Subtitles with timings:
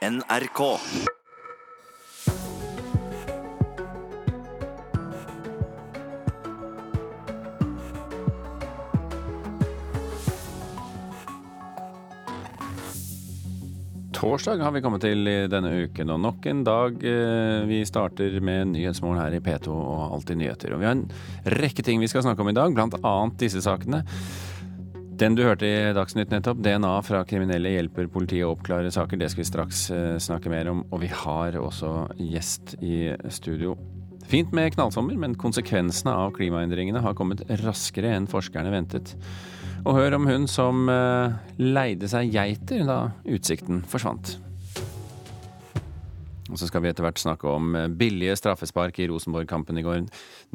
[0.00, 0.60] NRK.
[14.12, 18.40] Torsdag har vi kommet til i denne uken, og nok en dag eh, vi starter
[18.40, 20.72] med Nyhetsmorgen her i P2 og Alltid nyheter.
[20.72, 21.10] Og vi har en
[21.60, 24.06] rekke ting vi skal snakke om i dag, blant annet disse sakene.
[25.20, 29.18] Den du hørte i Dagsnytt nettopp, DNA fra kriminelle hjelper politiet å oppklare saker.
[29.20, 30.80] Det skal vi straks eh, snakke mer om.
[30.88, 33.74] Og vi har også gjest i studio.
[34.30, 39.12] Fint med knallsommer, men konsekvensene av klimaendringene har kommet raskere enn forskerne ventet.
[39.84, 42.98] Og hør om hun som eh, leide seg geiter da
[43.28, 44.38] utsikten forsvant.
[46.48, 50.02] Og så skal vi etter hvert snakke om eh, billige straffespark i Rosenborg-kampen i går.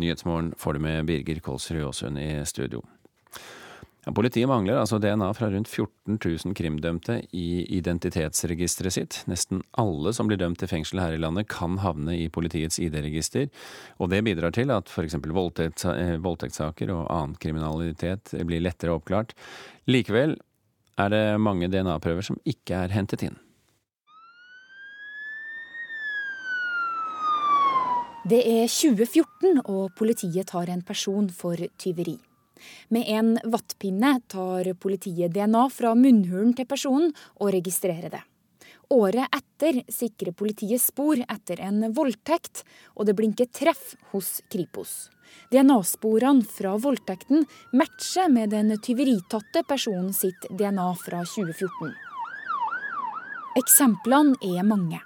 [0.01, 2.81] Nyhetsmorgen får du med Birger Kolsrud Aasund i studio.
[4.05, 9.15] Ja, politiet mangler altså DNA fra rundt 14 000 krimdømte i identitetsregisteret sitt.
[9.25, 13.49] Nesten alle som blir dømt til fengsel her i landet kan havne i politiets ID-register,
[13.97, 15.17] og det bidrar til at f.eks.
[15.25, 19.33] Voldtekt, eh, voldtektssaker og annen kriminalitet blir lettere oppklart.
[19.89, 20.37] Likevel
[21.01, 23.41] er det mange DNA-prøver som ikke er hentet inn.
[28.25, 32.19] Det er 2014, og politiet tar en person for tyveri.
[32.89, 38.23] Med en vattpinne tar politiet DNA fra munnhulen til personen og registrerer det.
[38.93, 42.61] Året etter sikrer politiet spor etter en voldtekt,
[42.93, 45.09] og det blinker treff hos Kripos.
[45.51, 51.91] DNA-sporene fra voldtekten matcher med den tyveritatte personen sitt DNA fra 2014.
[53.59, 55.01] Eksemplene er mange.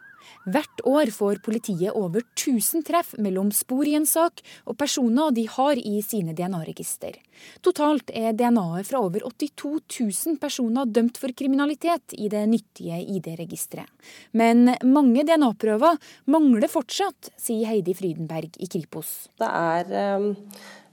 [0.47, 5.45] Hvert år får politiet over 1000 treff mellom spor i en sak og personer de
[5.51, 7.17] har i sine DNA-register.
[7.65, 13.87] Totalt er DNA-et fra over 82 000 personer dømt for kriminalitet i det nyttige ID-registeret.
[14.31, 15.99] Men mange DNA-prøver
[16.31, 19.27] mangler fortsatt, sier Heidi Frydenberg i Kripos.
[19.39, 20.31] Det er um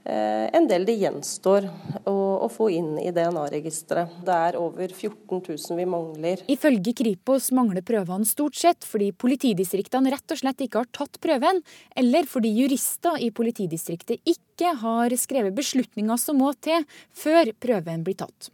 [0.07, 1.67] en del det gjenstår
[2.07, 4.19] å, å få inn i DNA-registeret.
[4.25, 6.43] Det er over 14 000 vi mangler.
[6.51, 11.63] Ifølge Kripos mangler prøvene stort sett fordi politidistriktene rett og slett ikke har tatt prøven,
[11.97, 16.85] eller fordi jurister i politidistriktet ikke har skrevet beslutninger som må til
[17.15, 18.51] før prøven blir tatt.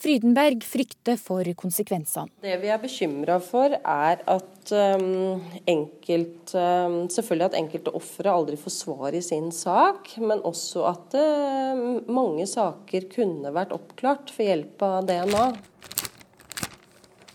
[0.00, 2.30] Frydenberg frykter for konsekvensene.
[2.44, 8.58] Det vi er bekymra for, er at um, enkelt, um, selvfølgelig at enkelte ofre aldri
[8.60, 14.52] får svar i sin sak, men også at um, mange saker kunne vært oppklart ved
[14.52, 15.46] hjelp av DNA.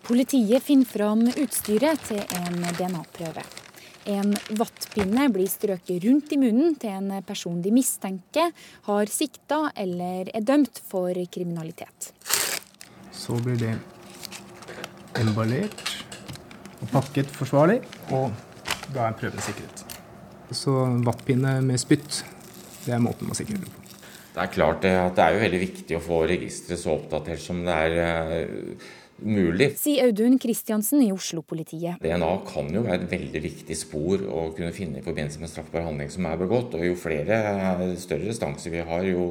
[0.10, 3.59] Politiet finner fram utstyret til en DNA-prøve.
[4.10, 8.50] En vattpinne blir strøket rundt i munnen til en person de mistenker
[8.88, 12.10] har sikta eller er dømt for kriminalitet.
[13.14, 13.76] Så blir det
[15.20, 15.84] emballert
[16.80, 17.82] og pakket forsvarlig,
[18.16, 18.32] og
[18.96, 19.84] da er prøven sikret.
[20.56, 20.74] Så
[21.06, 22.24] vattpinne med spytt,
[22.88, 23.86] det er måten man sikrer den på.
[24.34, 27.62] Det er klart at det er jo veldig viktig å få registeret så oppdatert som
[27.66, 28.90] det er eh,
[29.22, 29.72] mulig.
[29.80, 32.02] Sier Audun Kristiansen i Oslo-politiet.
[32.04, 35.88] DNA kan jo være et veldig viktig spor å kunne finne i forbindelse med straffbar
[35.88, 36.78] handling som er begått.
[36.78, 37.42] Og jo flere
[38.00, 39.28] større restanser vi har, jo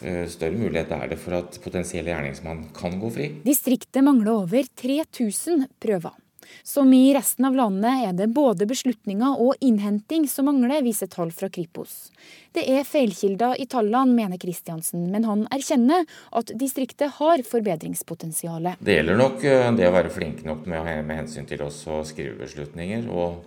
[0.00, 3.30] eh, større mulighet er det for at potensielle gjerningsmann kan gå fri.
[3.46, 6.16] Distriktet mangler over 3000 prøver.
[6.66, 11.32] Som i resten av landet er det både beslutninger og innhenting som mangler, viser tall
[11.34, 12.10] fra Kripos.
[12.54, 16.06] Det er feilkilder i tallene, mener Kristiansen, men han erkjenner
[16.36, 18.72] at distriktet har forbedringspotensial.
[18.80, 22.38] Det gjelder nok eh, det å være flinke nok med, med hensyn til å skrive
[22.42, 23.06] beslutninger.
[23.10, 23.44] og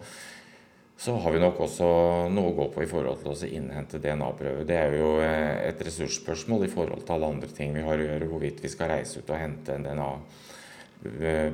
[1.04, 1.88] så har vi nok også
[2.32, 4.64] noe å gå på i forhold til å innhente DNA-prøver.
[4.64, 8.06] Det er jo eh, et ressursspørsmål i forhold til alle andre ting vi har å
[8.08, 10.53] gjøre, hvorvidt vi skal reise ut og hente en DNA-prøve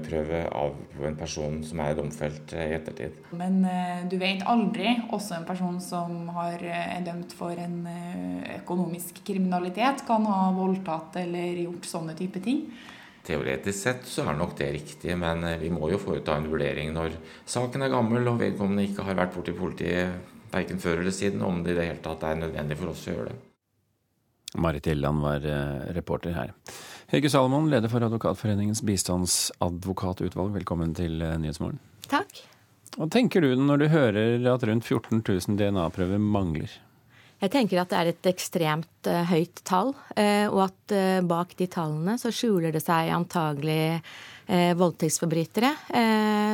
[0.06, 3.16] prøve av på en person som er domfelt i ettertid.
[3.38, 7.80] Men eh, du vet aldri, også en person som har, eh, er dømt for en
[7.90, 12.68] eh, økonomisk kriminalitet, kan ha voldtatt eller gjort sånne type ting.
[13.26, 17.18] Teoretisk sett så er nok det riktig, men vi må jo foreta en vurdering når
[17.50, 21.60] saken er gammel og vedkommende ikke har vært borti politiet verken før eller siden, om
[21.66, 23.42] det i det hele tatt er nødvendig for oss å gjøre det.
[24.58, 25.46] Marit Gjelland var
[25.94, 26.56] reporter her.
[27.10, 31.80] Hege Salomon, leder for Advokatforeningens bistandsadvokatutvalg, velkommen til eh, Nyhetsmorgen.
[32.06, 32.44] Takk.
[32.94, 36.70] Hva tenker du når du hører at rundt 14 000 DNA-prøver mangler?
[37.42, 40.96] Jeg tenker at det er et ekstremt uh, høyt tall, uh, og at
[41.26, 44.02] bak de tallene så skjuler det seg antagelig
[44.50, 45.70] voldtektsforbrytere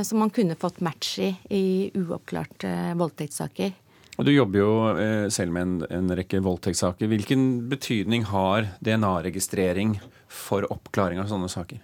[0.04, 1.62] som man kunne fått match i i
[1.96, 3.72] uoppklarte voldtektssaker.
[4.16, 4.74] Du jobber jo
[5.34, 7.10] selv med en, en rekke voldtektssaker.
[7.12, 9.98] Hvilken betydning har DNA-registrering
[10.32, 11.82] for oppklaring av sånne saker?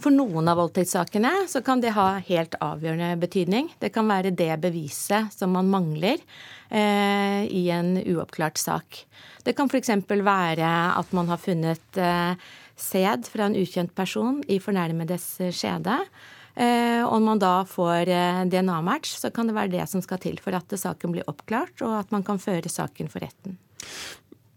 [0.00, 3.70] For noen av voldtektssakene så kan det ha helt avgjørende betydning.
[3.80, 6.18] Det kan være det beviset som man mangler
[6.68, 9.04] eh, i en uoppklart sak.
[9.46, 9.92] Det kan f.eks.
[10.10, 12.34] være at man har funnet eh,
[12.76, 16.00] sæd fra en ukjent person i fornærmedes skjede.
[16.54, 20.20] Eh, og når man da får eh, DNA-match, så kan det være det som skal
[20.22, 23.58] til for at saken blir oppklart, og at man kan føre saken for retten.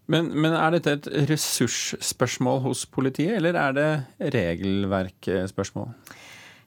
[0.08, 3.90] Men, men, er dette et ressursspørsmål hos politiet, eller er det
[4.38, 5.90] regelverkspørsmål?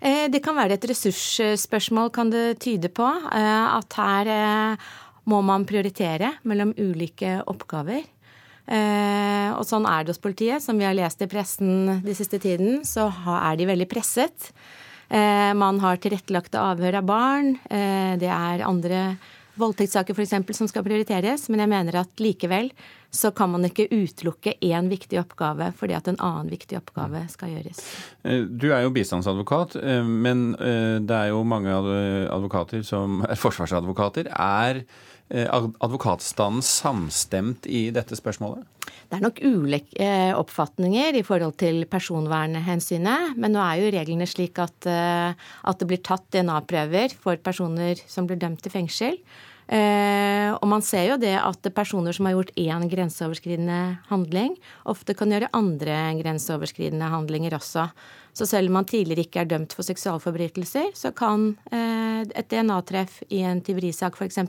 [0.03, 3.07] Eh, det kan være et ressursspørsmål, kan det tyde på.
[3.31, 4.35] At her
[5.31, 8.03] må man prioritere mellom ulike oppgaver.
[8.71, 10.63] Og sånn er det hos politiet.
[10.65, 13.09] Som vi har lest i pressen de siste tiden, så
[13.41, 14.53] er de veldig presset.
[15.11, 17.49] Man har tilrettelagte avhør av barn.
[17.67, 19.01] Det er andre
[19.61, 20.57] voldtektssaker f.eks.
[20.57, 22.71] som skal prioriteres, men jeg mener at likevel
[23.11, 27.57] så kan man ikke utelukke én viktig oppgave fordi at en annen viktig oppgave skal
[27.57, 27.83] gjøres.
[28.23, 33.41] Eh, du er jo bistandsadvokat, eh, men eh, det er jo mange advokater som er
[33.41, 34.31] forsvarsadvokater.
[34.31, 34.85] Er
[35.31, 38.67] advokatstanden samstemt i dette spørsmålet?
[39.11, 43.37] Det er nok ulike oppfatninger i forhold til personvernhensynet.
[43.39, 48.27] Men nå er jo reglene slik at, at det blir tatt DNA-prøver for personer som
[48.27, 49.19] blir dømt til fengsel.
[49.71, 54.57] Eh, og man ser jo det at personer som har gjort én grenseoverskridende handling,
[54.91, 57.87] ofte kan gjøre andre grenseoverskridende handlinger også.
[58.35, 63.21] Så selv om man tidligere ikke er dømt for seksualforbrytelser, så kan eh, et DNA-treff
[63.31, 64.43] i en tyverisak f.eks.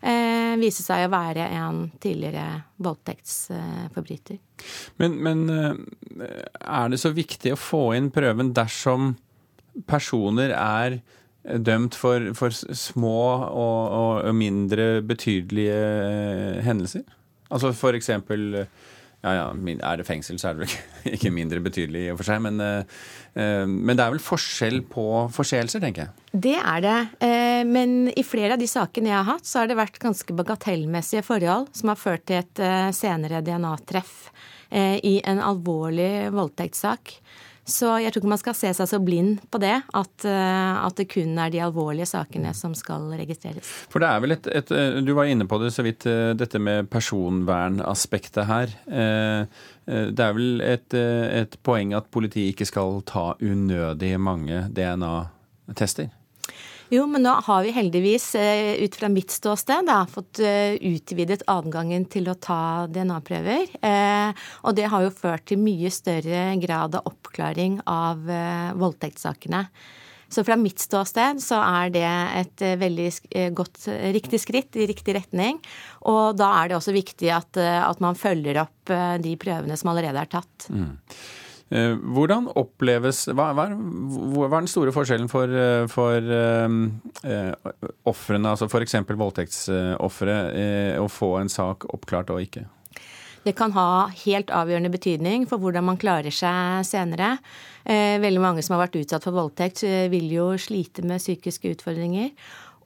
[0.00, 4.40] Eh, vise seg å være en tidligere voldtektsforbryter.
[5.00, 5.46] Men, men
[6.20, 9.14] er det så viktig å få inn prøven dersom
[9.88, 11.00] personer er
[11.46, 13.82] dømt for, for små og,
[14.26, 17.04] og, mindre betydelige eh, hendelser?
[17.46, 18.64] Altså for eksempel
[19.26, 22.28] ja, ja, er det fengsel, så er det vel ikke mindre betydelig i og for
[22.28, 22.42] seg.
[22.44, 26.26] Men, eh, men, det er vel forskjell på forseelser, tenker jeg.
[26.46, 26.98] Det er det.
[27.26, 30.38] Eh, men i flere av de sakene jeg har hatt, så har det vært ganske
[30.38, 32.64] bagatellmessige forhold som har ført til et
[32.96, 34.30] senere DNA-treff
[34.76, 37.12] i en alvorlig voldtektssak.
[37.66, 40.94] Så jeg tror ikke man skal se seg så blind på det, at, eh, at,
[40.96, 43.66] det kun er de alvorlige sakene som skal registreres.
[43.90, 46.30] For det er vel et, et eh, Du var inne på det så vidt, eh,
[46.38, 48.76] dette med personvernaspektet her.
[49.86, 56.10] Det er vel et, et poeng at politiet ikke skal ta unødig mange DNA-tester?
[56.92, 61.42] Jo, men nå har vi heldigvis, eh, ut fra mitt ståsted, da, fått eh, utvidet
[61.50, 63.72] adgangen til å ta DNA-prøver.
[63.82, 68.22] Eh, og det har jo ført til mye større grad av oppklaring av
[68.78, 69.66] voldtektssakene.
[70.30, 73.10] Så fra mitt ståsted så er det et veldig
[73.54, 73.84] godt,
[74.14, 75.60] riktig skritt i riktig retning.
[76.10, 78.90] Og da er det også viktig at, at man følger opp
[79.22, 80.66] de prøvene som allerede er tatt.
[80.66, 80.96] Mm.
[81.66, 86.70] Eh, hvordan oppleves Hva, hva, hva er den store forskjellen for, eh, for uh,
[88.06, 88.94] ofrene, altså f.eks.
[89.10, 90.38] voldtektsofre,
[91.02, 92.68] å få en sak oppklart og ikke?
[93.46, 97.36] Det kan ha helt avgjørende betydning for hvordan man klarer seg senere.
[97.86, 102.32] Veldig mange som har vært utsatt for voldtekt, vil jo slite med psykiske utfordringer.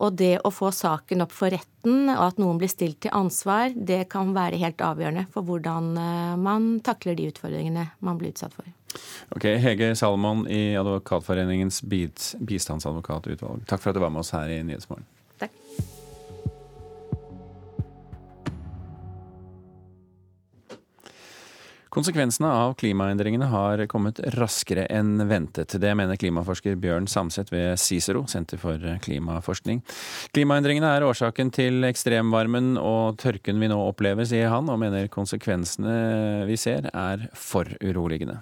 [0.00, 3.74] Og det å få saken opp for retten, og at noen blir stilt til ansvar,
[3.76, 8.56] det kan være helt avgjørende for hvordan eh, man takler de utfordringene man blir utsatt
[8.56, 8.68] for.
[9.36, 13.62] Ok, Hege Salomon i Advokatforeningens bistandsadvokatutvalg.
[13.70, 15.06] Takk for at du var med oss her i Nyhetsmorgen.
[21.90, 25.74] Konsekvensene av klimaendringene har kommet raskere enn ventet.
[25.82, 29.80] Det mener klimaforsker Bjørn Samset ved Cicero, Senter for klimaforskning.
[30.30, 36.46] Klimaendringene er årsaken til ekstremvarmen og tørken vi nå opplever, sier han, og mener konsekvensene
[36.46, 38.38] vi ser er for uroligende.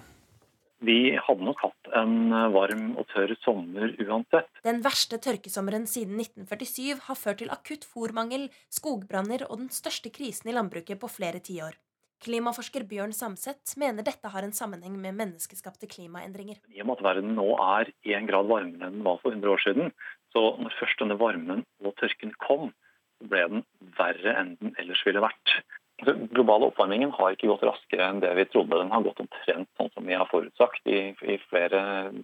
[0.85, 4.47] Vi hadde nok hatt en varm og tørr sommer uansett.
[4.63, 10.53] Den verste tørkesommeren siden 1947 har ført til akutt fòrmangel, skogbranner og den største krisen
[10.53, 11.73] i landbruket på flere tiår.
[12.19, 16.59] Klimaforsker Bjørn Samset mener dette har en sammenheng med menneskeskapte klimaendringer.
[16.67, 19.53] I og med at verden nå er én grad varmere enn den var for 100
[19.53, 19.93] år siden,
[20.35, 22.73] så når først denne varmen og tørken kom,
[23.19, 23.63] så ble den
[23.97, 25.55] verre enn den ellers ville vært.
[26.03, 28.77] Den globale oppvarmingen har ikke gått raskere enn det vi trodde.
[28.79, 31.81] Den har gått omtrent sånn som vi har forutsagt i, i flere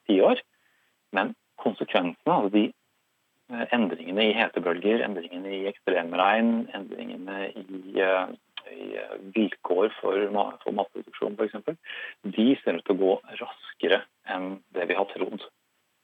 [0.08, 0.44] tiår.
[1.16, 2.66] Men konsekvensene, altså de
[3.52, 8.32] eh, endringene i hetebølger, endringene i ekstremregn, endringene i uh,
[8.72, 8.88] i
[9.36, 10.25] vilkår for,
[10.63, 11.77] for matproduksjon f.eks.,
[12.24, 15.45] de ser ut til å gå raskere enn det vi har trodd.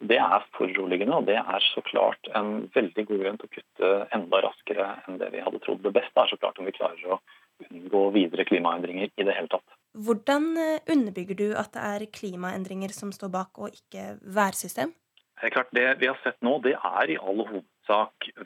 [0.02, 3.92] Det er foruroligende, og det er så klart en veldig god grunn til å kutte
[4.18, 5.84] enda raskere enn det vi hadde trodd.
[5.86, 7.20] Det beste er så klart om vi klarer å
[7.68, 9.78] unngå videre klimaendringer i det hele tatt.
[9.94, 14.96] Hvordan eh, underbygger du at det er klimaendringer som står bak, og ikke værsystem?
[15.42, 17.81] Det klart, det vi har sett nå, det er i all hovedsak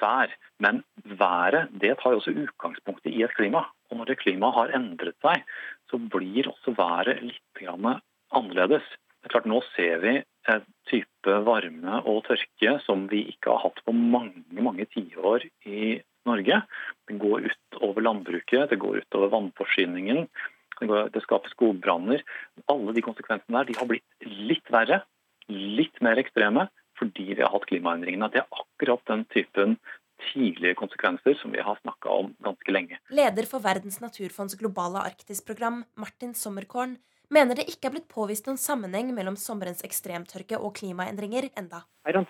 [0.02, 0.34] vær.
[0.60, 3.66] Men været det tar jo også utgangspunktet i et klima.
[3.92, 5.44] Og når det klimaet har endret seg,
[5.92, 7.66] så blir også været litt
[8.36, 8.86] annerledes.
[9.25, 10.16] Det er klart, Nå ser vi
[10.54, 15.96] en type varme og tørke som vi ikke har hatt på mange mange tiår i
[16.30, 16.60] Norge.
[17.10, 20.28] Det går ut over landbruket, det går ut over vannforsyningen,
[20.80, 22.22] det, går, det skaper skogbranner.
[22.72, 25.02] Alle de konsekvensene der de har blitt litt verre,
[25.50, 26.68] litt mer ekstreme,
[27.00, 28.32] fordi vi har hatt klimaendringene.
[28.34, 29.78] Det er akkurat den typen
[30.32, 33.00] tidlige konsekvenser som vi har snakka om ganske lenge.
[33.12, 36.98] Leder for Verdens naturfonds globale Arktis-program, Martin Sommerkorn,
[37.34, 41.84] mener det ikke er blitt påvist noen sammenheng mellom sommerens ekstremtørke og klimaendringer enda.
[42.06, 42.22] Uh, uh,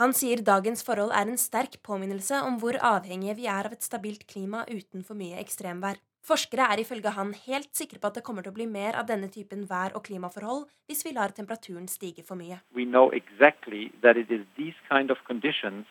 [0.00, 3.84] Han sier dagens forhold er en sterk påminnelse om hvor avhengige vi er av et
[3.84, 6.00] stabilt klima uten for mye ekstremvær.
[6.22, 9.08] Forskere er ifølge han helt sikre på at det kommer til å bli mer av
[9.08, 12.60] denne typen vær- og klimaforhold hvis vi lar temperaturen stige for mye.
[12.74, 15.86] We know exactly that it is these kind of conditions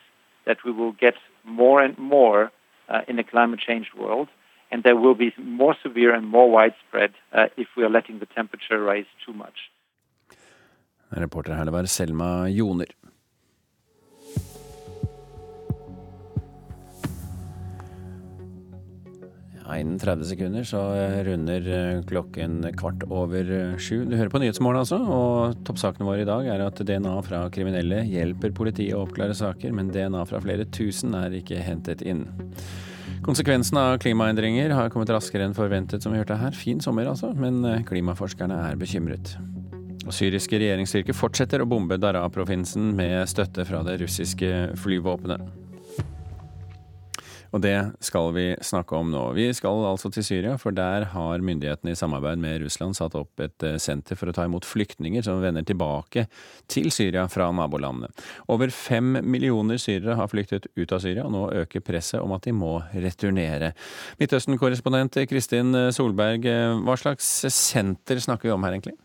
[0.45, 2.51] that we will get more and more
[2.88, 4.29] uh, in a climate changed world.
[4.71, 8.25] And there will be more severe and more widespread uh, if we are letting the
[8.25, 9.67] temperature rise too much.
[11.09, 12.88] Reporter her det var Selma Joner.
[19.79, 20.81] Innen 30 sekunder så
[21.25, 24.03] runder eh, klokken kvart over eh, sju.
[24.09, 28.03] Du hører på Nyhetsmorgen altså, og toppsakene våre i dag er at DNA fra kriminelle
[28.09, 32.25] hjelper politiet å oppklare saker, men DNA fra flere tusen er ikke hentet inn.
[33.21, 36.55] Konsekvensen av klimaendringer har kommet raskere enn forventet, som vi hørte her.
[36.57, 39.35] Fin sommer altså, men eh, klimaforskerne er bekymret.
[40.01, 45.60] Og syriske regjeringsstyrker fortsetter å bombe Daraa-provinsen med støtte fra det russiske flyvåpenet.
[47.51, 49.24] Og det skal vi snakke om nå.
[49.36, 53.43] Vi skal altså til Syria, for der har myndighetene i samarbeid med Russland satt opp
[53.43, 56.27] et eh, senter for å ta imot flyktninger som vender tilbake
[56.72, 58.12] til Syria fra nabolandene.
[58.51, 62.48] Over fem millioner syrere har flyktet ut av Syria, og nå øker presset om at
[62.48, 63.74] de må returnere.
[64.22, 68.96] Midtøsten-korrespondent Kristin Solberg, eh, hva slags senter snakker vi om her egentlig?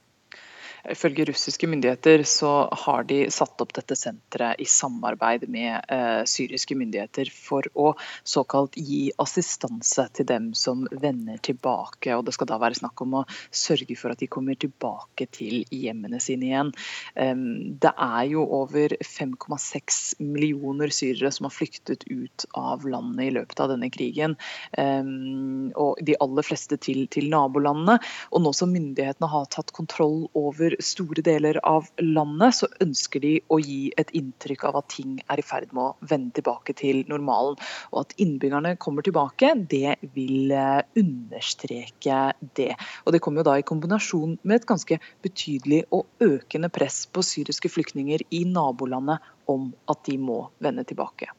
[0.90, 6.76] Ifølge russiske myndigheter så har de satt opp dette senteret i samarbeid med eh, syriske
[6.78, 7.92] myndigheter for å
[8.26, 12.14] såkalt gi assistanse til dem som vender tilbake.
[12.14, 15.64] og Det skal da være snakk om å sørge for at de kommer tilbake til
[15.74, 16.72] hjemmene sine igjen.
[17.16, 23.62] Det er jo over 5,6 millioner syrere som har flyktet ut av landet i løpet
[23.62, 24.36] av denne krigen.
[24.76, 27.98] Og De aller fleste til, til nabolandene.
[28.32, 33.32] Og nå som myndighetene har tatt kontroll over store deler av landet, så ønsker de
[33.52, 37.02] å gi et inntrykk av at ting er i ferd med å vende tilbake til
[37.10, 37.58] normalen.
[37.92, 42.20] Og at innbyggerne kommer tilbake, det vil eh, understreke
[42.58, 42.72] det.
[43.04, 47.24] Og det kommer jo da i kombinasjon med et ganske betydelig og økende press på
[47.26, 51.30] syriske flyktninger i nabolandet om at de må vende tilbake.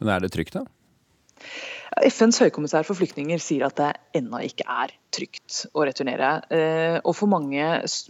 [0.00, 0.66] Men er det trygt, da?
[2.10, 6.30] FNs høykommissær for flyktninger sier at det ennå ikke er trygt å returnere.
[6.52, 7.62] Eh, og for mange,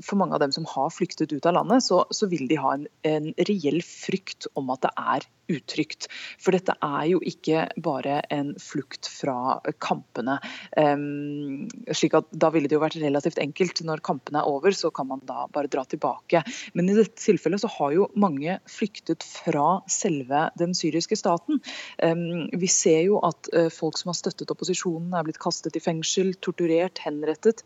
[0.04, 2.74] for mange, av dem som har flyktet ut av landet, så, så vil de ha
[2.78, 6.08] en, en, reell frykt om at det er utrygt.
[6.40, 10.38] For dette er jo ikke bare en flukt fra kampene.
[10.78, 13.82] Um, slik at Da ville det jo vært relativt enkelt.
[13.84, 16.40] Når kampene er over, så kan man da bare dra tilbake.
[16.72, 21.60] Men i dette tilfellet så har jo mange flyktet fra selve den syriske staten.
[22.00, 25.82] Um, vi ser jo at uh, folk som har støttet opposisjonen, er blitt kastet i
[25.82, 27.62] fengsel, torturert henrettet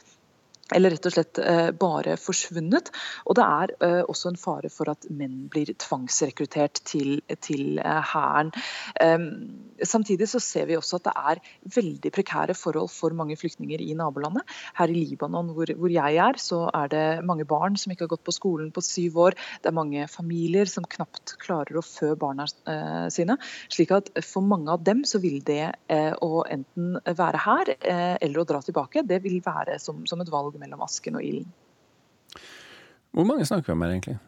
[0.74, 2.90] eller rett og slett eh, bare forsvunnet.
[3.28, 8.12] Og det er eh, også en fare for at menn blir tvangsrekruttert til, til eh,
[8.12, 8.52] hæren.
[9.78, 11.40] Samtidig så ser vi også at det er
[11.76, 14.42] veldig prekære forhold for mange flyktninger i nabolandet.
[14.78, 18.12] Her i Libanon, hvor, hvor jeg er, så er det mange barn som ikke har
[18.16, 19.38] gått på skolen på syv år.
[19.62, 22.48] Det er mange familier som knapt klarer å fø barna
[23.12, 23.38] sine.
[23.70, 25.70] slik at for mange av dem så vil det
[26.24, 27.72] å enten være her
[28.18, 31.52] eller å dra tilbake, det vil være som, som et valg mellom asken og ilden.
[33.16, 34.18] Hvor mange snakker vi om her, egentlig?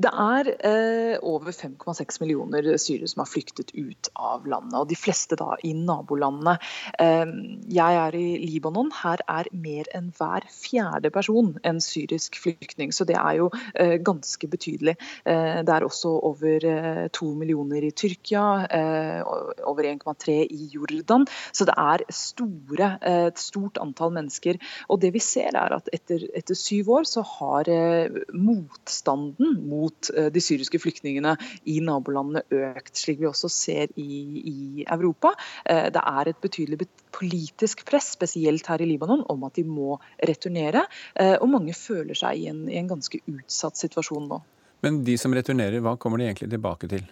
[0.00, 4.96] Det er eh, over 5,6 millioner syrere som har flyktet ut av landet, og de
[4.96, 6.54] fleste da i nabolandene.
[7.02, 7.32] Eh,
[7.68, 8.88] jeg er i Libanon.
[9.02, 13.98] Her er mer enn hver fjerde person en syrisk flyktning, så det er jo eh,
[14.06, 14.96] ganske betydelig.
[15.28, 19.20] Eh, det er også over eh, to millioner i Tyrkia, eh,
[19.68, 21.28] over 1,3 i Jordan.
[21.52, 24.56] Så det er store, et stort antall mennesker.
[24.88, 27.68] Og det vi ser er at etter, etter syv år så har
[28.32, 31.34] motstanden mot mot de syriske flyktningene
[31.70, 35.34] i nabolandene økt, slik vi også ser i, i Europa.
[35.66, 40.86] Det er et betydelig politisk press, spesielt her i Libanon, om at de må returnere.
[41.40, 44.42] Og mange føler seg i en, i en ganske utsatt situasjon nå.
[44.84, 47.04] Men de som returnerer, hva kommer de egentlig tilbake til?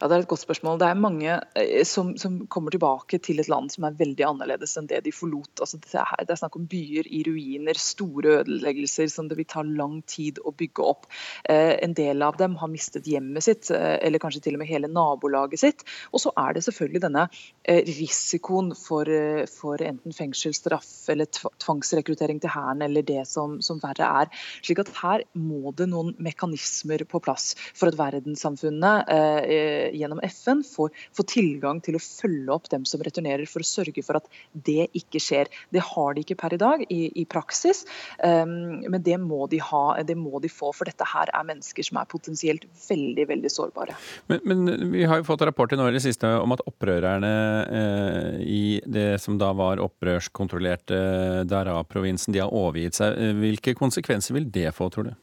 [0.00, 0.78] Ja, Det er et godt spørsmål.
[0.78, 4.76] Det er mange eh, som, som, kommer tilbake til et land som er veldig annerledes
[4.78, 5.50] enn det de forlot.
[5.58, 9.48] Altså, det, er, det, er, snakk om byer i ruiner, store ødeleggelser som det vil
[9.50, 11.08] ta lang tid å bygge opp.
[11.50, 14.70] Eh, en del av dem har mistet hjemmet sitt, eh, eller kanskje til og med
[14.70, 15.82] hele nabolaget sitt.
[16.12, 17.26] Og så er det selvfølgelig denne
[17.64, 23.82] eh, risikoen for, eh, for, enten fengselsstraff eller tvangsrekruttering til hæren, eller det som, som
[23.82, 24.30] verre er.
[24.62, 30.62] Slik at her må det noen mekanismer på plass for at verdenssamfunnet eh, gjennom FN
[30.66, 34.28] får, får, tilgang til å følge opp dem som returnerer, for å sørge for at
[34.52, 35.50] det ikke skjer.
[35.74, 37.84] Det har de ikke per i dag i, i praksis,
[38.22, 40.72] um, men det må, de ha, det må de få.
[40.76, 43.96] For dette her er mennesker som er potensielt veldig veldig sårbare.
[44.32, 47.32] Men, men vi har jo fått rapporter nå i det siste om at opprørerne
[47.80, 53.16] eh, i det som da var opprørskontrollerte eh, Dara-provinsen, de har overgitt seg.
[53.38, 55.16] Hvilke konsekvenser vil det få, tror du?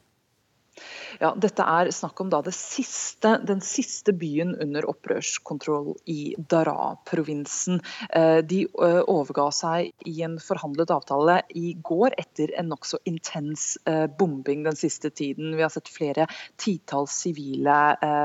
[1.19, 7.81] Ja, dette er snakk om siste, den siste byen under opprørskontroll i Dara-provinsen.
[8.09, 13.77] Eh, de eh, overga seg i en forhandlet avtale i går etter en nokså intens
[13.85, 15.55] eh, bombing den siste tiden.
[15.55, 16.27] Vi har sett flere
[16.61, 17.75] titalls sivile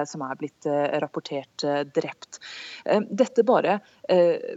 [0.06, 0.66] som er blitt
[1.02, 1.62] rapportert
[1.94, 2.38] drept.
[3.10, 3.78] Dette bare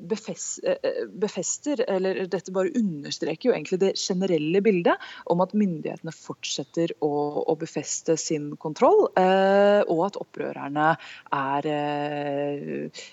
[0.10, 7.12] befester, eller dette bare understreker jo egentlig det generelle bildet om at myndighetene fortsetter å,
[7.48, 10.93] å befeste sin kontroll, eh, og at opprørerne
[11.33, 13.03] er eh,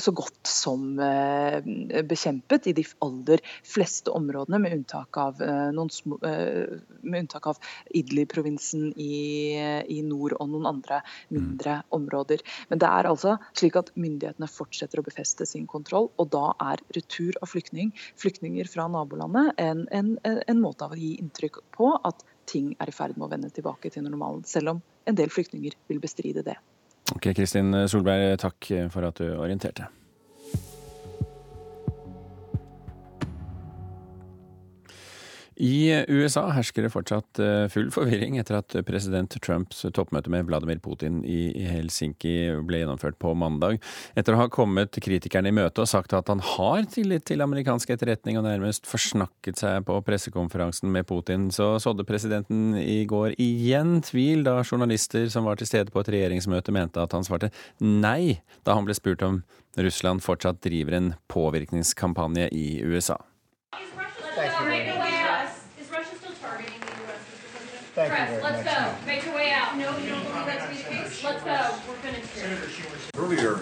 [0.00, 1.60] så godt som eh,
[2.06, 5.40] bekjempet i de aller fleste områdene, med unntak av,
[5.94, 7.60] små, med unntak av
[7.96, 9.56] Idli-provinsen i,
[9.88, 11.00] i, nord og noen andre
[11.32, 12.44] mindre områder.
[12.70, 16.82] Men det er altså slik at myndighetene fortsetter å befeste sin kontroll, og da er
[16.96, 21.92] retur av flyktning, flyktninger fra nabolandet en, en, en måte av å gi inntrykk på
[22.06, 25.30] at ting er i ferd med å vende tilbake til normalen, selv om en del
[25.32, 26.58] flyktninger vil bestride det.
[27.14, 29.90] Ok, Kristin Solberg, takk for at du orienterte.
[35.60, 40.78] I USA hersker det fortsatt eh, full forvirring etter at president Trumps toppmøte med Vladimir
[40.80, 42.32] Putin i Helsinki
[42.64, 43.76] ble gjennomført på mandag.
[44.16, 47.92] Etter å ha kommet kritikerne i møte og sagt at han har tillit til amerikansk
[47.92, 53.98] etterretning og nærmest forsnakket seg på pressekonferansen med Putin, så sådde presidenten i går igjen
[54.06, 57.52] tvil da journalister som var til stede på et regjeringsmøte mente at han svarte
[57.84, 59.42] nei da han ble spurt om
[59.76, 63.20] Russland fortsatt driver en påvirkningskampanje i USA.
[67.94, 68.74] Thank Press, you very let's much.
[68.74, 69.06] go.
[69.06, 69.76] Make your way out.
[69.76, 71.24] No, you don't believe that to be the case?
[71.24, 71.58] Let's go.
[71.88, 72.58] We're finished here.
[73.18, 73.58] Earlier.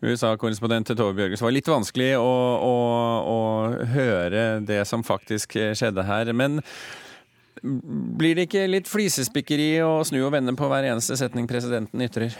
[0.00, 2.30] USA-korrespondent Tove Bjørges var litt vanskelig å,
[2.64, 2.76] å,
[3.20, 3.40] å,
[3.92, 6.30] høre det som faktisk skjedde her.
[6.32, 6.62] Men
[7.60, 12.32] blir det ikke litt flisespikkeri å snu og vende på hver eneste setning presidenten ytrer?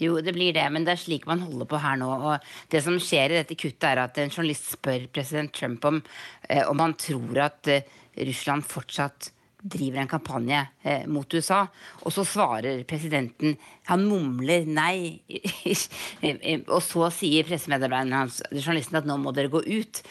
[0.00, 2.08] Jo, det blir det, men det er slik man holder på her nå.
[2.08, 6.00] Og det som skjer i dette kuttet, er at en journalist spør president Trump om,
[6.48, 7.84] eh, om han tror at eh,
[8.24, 9.28] Russland fortsatt
[9.62, 11.64] driver en kampanje eh, mot USA.
[12.04, 13.56] Og så svarer presidenten
[13.90, 15.20] Han mumler nei.
[16.74, 20.02] og så sier pressemedarbeideren hans journalisten at nå må dere gå ut.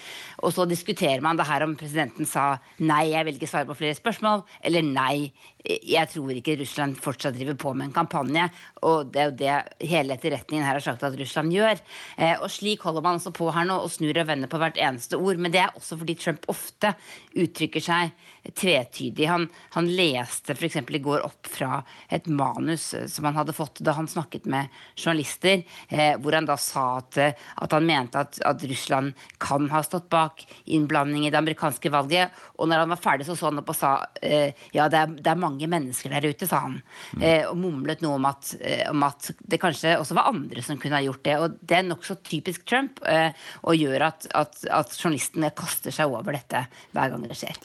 [0.44, 3.78] Og så diskuterer man det her om presidenten sa nei, jeg vil ikke svare på
[3.80, 8.46] flere spørsmål, eller nei, jeg tror ikke Russland fortsatt driver på med en kampanje.
[8.88, 11.82] Og det er jo det hele etterretningen her har sagt at Russland gjør.
[12.16, 14.80] Eh, og slik holder man altså på her nå og snur og vender på hvert
[14.80, 15.42] eneste ord.
[15.42, 16.94] Men det er også fordi Trump ofte
[17.36, 18.14] uttrykker seg
[18.56, 19.28] tvetydig.
[19.28, 20.80] Han, han leste f.eks.
[20.80, 24.68] i går opp fra et manus eh, som han hadde fått da han snakket med
[24.96, 29.70] journalister, eh, hvor han da sa at, eh, at han mente at, at, Russland kan
[29.72, 32.36] ha stått bak innblanding i det amerikanske valget.
[32.58, 35.14] Og når han var ferdig, så så han opp og sa eh, ja, det er,
[35.20, 36.80] det er, mange mennesker der ute, sa han.
[37.16, 37.24] Mm.
[37.24, 40.80] Eh, og mumlet noe om at, eh, om at, det kanskje også var andre som
[40.82, 41.38] kunne ha gjort det.
[41.40, 46.36] Og det er nokså typisk Trump og gjør at, at, at journalistene kaster seg over
[46.36, 46.62] dette
[46.96, 47.56] hver gang det skjer.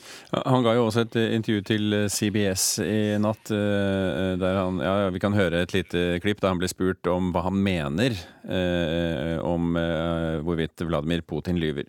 [0.47, 5.37] Han ga jo også et intervju til CBS i natt, der han ja, vi kan
[5.37, 8.17] høre et lite klipp da han ble spurt om hva han mener
[8.49, 11.85] eh, om eh, hvorvidt Vladimir Putin lyver.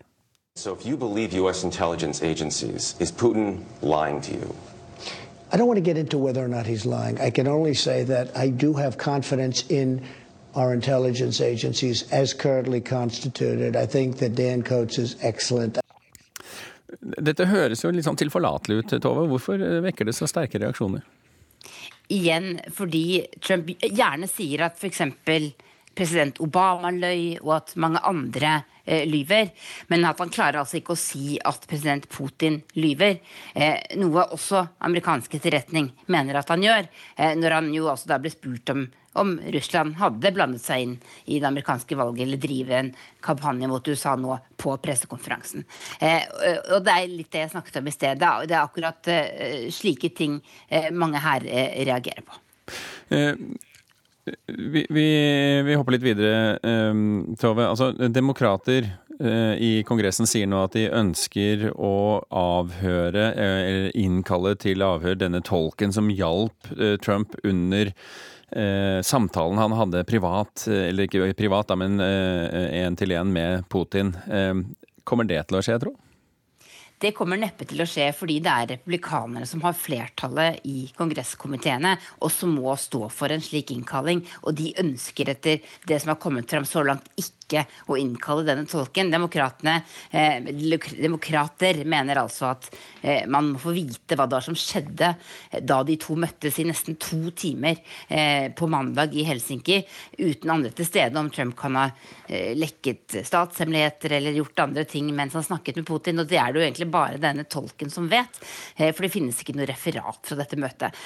[0.58, 4.56] So if you believe US intelligence agencies, is Putin lying to you?
[5.52, 7.20] I don't want to get into whether or not he's lying.
[7.20, 10.02] I can only say that I do have confidence in
[10.56, 13.76] our intelligence agencies as currently constituted.
[13.76, 15.80] I think that Dan Coates is excellent.
[17.00, 19.28] Dette høres jo litt sånn tilforlatelig ut, Tove.
[19.28, 21.04] Hvorfor vekker det så sterke reaksjoner?
[22.14, 25.02] Igjen fordi Trump gjerne sier at f.eks.
[25.96, 29.52] president Obama løy, og at mange andre eh, lyver.
[29.88, 33.20] Men at han klarer altså ikke å si at president Putin lyver.
[33.54, 36.92] Eh, noe også amerikansk etterretning mener at han gjør.
[37.16, 38.86] Eh, når han jo også da ble spurt om
[39.16, 42.92] om Russland hadde blandet seg inn i det amerikanske valget eller drive en
[43.24, 45.66] kampanje mot USA nå på pressekonferansen.
[46.00, 46.26] Eh,
[46.76, 48.20] og det er litt det jeg snakket om i sted.
[48.20, 52.42] Det er akkurat eh, slike ting eh, mange her eh, reagerer på.
[53.16, 53.34] Eh,
[54.26, 55.08] vi, vi,
[55.62, 57.68] vi, hopper litt videre, um, Tove.
[57.70, 65.16] Altså, demokrater i Kongressen sier nå at de ønsker å avhøre, eller innkalle til avhør,
[65.22, 66.68] denne tolken som hjalp
[67.06, 67.94] Trump under
[69.06, 74.14] samtalen han hadde privat, eller ikke privat, da, men én til én med Putin.
[75.04, 75.96] kommer det til å skje, tro?
[76.96, 81.92] Det kommer neppe til å skje fordi det er republikanere som har flertallet i kongresskomiteene,
[82.24, 84.24] og som må stå for en slik innkalling.
[84.48, 87.45] Og de ønsker etter det som har kommet fram så langt, ikke
[87.88, 89.12] å innkalle denne tolken.
[89.14, 90.48] Eh,
[90.98, 92.70] demokrater mener altså at
[93.02, 96.60] eh, man må få vite hva det var som skjedde eh, da de to møttes
[96.60, 97.78] i nesten to timer
[98.08, 99.82] eh, på mandag i Helsinki,
[100.18, 101.86] uten andre til stede, om Trump kan ha
[102.28, 106.22] eh, lekket statshemmeligheter eller gjort andre ting mens han snakket med Putin.
[106.24, 108.42] Og det er det jo egentlig bare denne tolken som vet,
[108.78, 111.04] eh, for det finnes ikke noe referat fra dette møtet.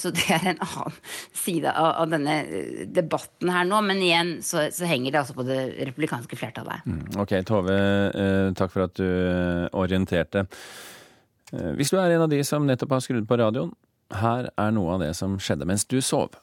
[0.00, 0.96] Så det er en annen
[1.44, 3.80] side av, denne eh, debatten her nå.
[3.86, 6.86] Men igjen så, så henger det altså på det republikanske flertallet.
[6.86, 7.78] Mm, ok, Tove,
[8.58, 9.06] takk for at du
[9.72, 10.46] orienterte.
[11.52, 13.74] Hvis du er en av de som nettopp har skrudd på radioen,
[14.12, 16.36] her er noe av det som skjedde mens du sov.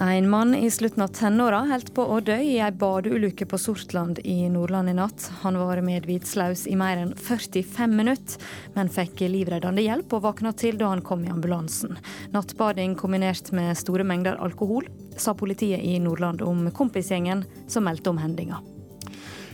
[0.00, 4.20] En mann i slutten av tenåra holdt på å dø i ei badeulykke på Sortland
[4.22, 5.26] i Nordland i natt.
[5.40, 8.38] Han var medvitslaus i mer enn 45 minutter,
[8.78, 11.98] men fikk livreddende hjelp og våkna til da han kom i ambulansen.
[12.30, 14.86] Nattbading kombinert med store mengder alkohol,
[15.18, 18.62] sa politiet i Nordland om kompisgjengen som meldte om hendinga.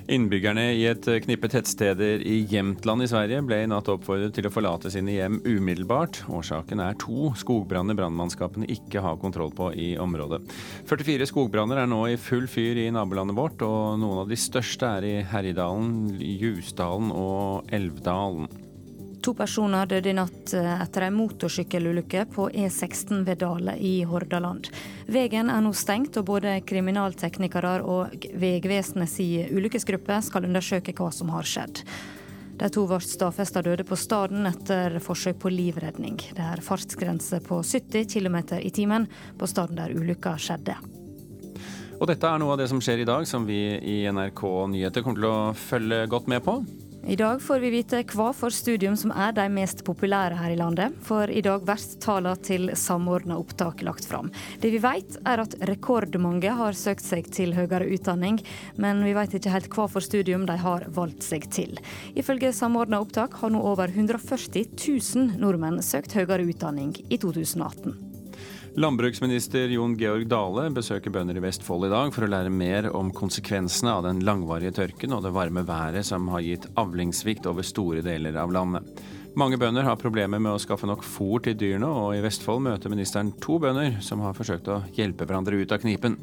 [0.05, 4.51] Innbyggerne i et knippe tettsteder i Jämtland i Sverige ble i natt oppfordret til å
[4.53, 6.19] forlate sine hjem umiddelbart.
[6.29, 10.43] Årsaken er to skogbranner brannmannskapene ikke har kontroll på i området.
[10.91, 14.93] 44 skogbranner er nå i full fyr i nabolandet vårt, og noen av de største
[14.99, 18.53] er i Herjedalen, Ljusdalen og Elvdalen.
[19.25, 24.69] To personer døde i natt eh, etter en motorsykkelulykke på E16 ved Dale i Hordaland.
[25.09, 29.17] Veien er nå stengt, og både kriminalteknikere og Vegvesenets
[29.49, 31.81] ulykkesgruppe skal undersøke hva som har skjedd.
[32.61, 36.21] De to ble stadfesta døde på staden etter forsøk på livredning.
[36.37, 39.09] Det er fartsgrense på 70 km i timen
[39.41, 40.77] på staden der ulykka skjedde.
[41.97, 45.01] Og dette er noe av det som skjer i dag, som vi i NRK Nyheter
[45.01, 46.61] kommer til å følge godt med på.
[47.07, 50.57] I dag får vi vite hva for studium som er de mest populære her i
[50.57, 50.95] landet.
[51.05, 54.31] For i dag blir tallene til samordna opptak lagt fram.
[54.63, 58.41] Det vi vet er at rekordmange har søkt seg til høyere utdanning,
[58.81, 61.77] men vi vet ikke helt hva for studium de har valgt seg til.
[62.17, 68.14] Ifølge samordna opptak har nå over 140 000 nordmenn søkt høyere utdanning i 2018.
[68.77, 73.13] Landbruksminister Jon Georg Dale besøker bønder i Vestfold i dag for å lære mer om
[73.15, 78.03] konsekvensene av den langvarige tørken og det varme været som har gitt avlingssvikt over store
[78.03, 79.05] deler av landet.
[79.39, 82.91] Mange bønder har problemer med å skaffe nok fôr til dyrene, og i Vestfold møter
[82.91, 86.19] ministeren to bønder som har forsøkt å hjelpe hverandre ut av knipen.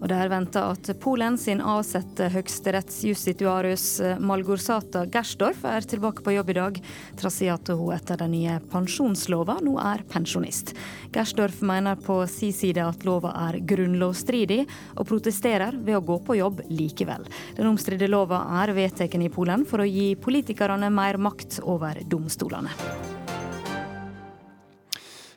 [0.00, 6.34] Og det er venta at Polen sin avsatte høyesterettsjustitiarius eh, Malgorsata Gersdorf er tilbake på
[6.34, 6.80] jobb i dag,
[7.20, 10.72] trass i at hun etter den nye pensjonslova nå er pensjonist.
[11.12, 14.62] Gersdorf mener på si side at lova er grunnlovsstridig,
[14.96, 17.26] og protesterer ved å gå på jobb likevel.
[17.58, 23.19] Den omstridte lova er vedtatt i Polen for å gi politikerne mer makt over domstolene.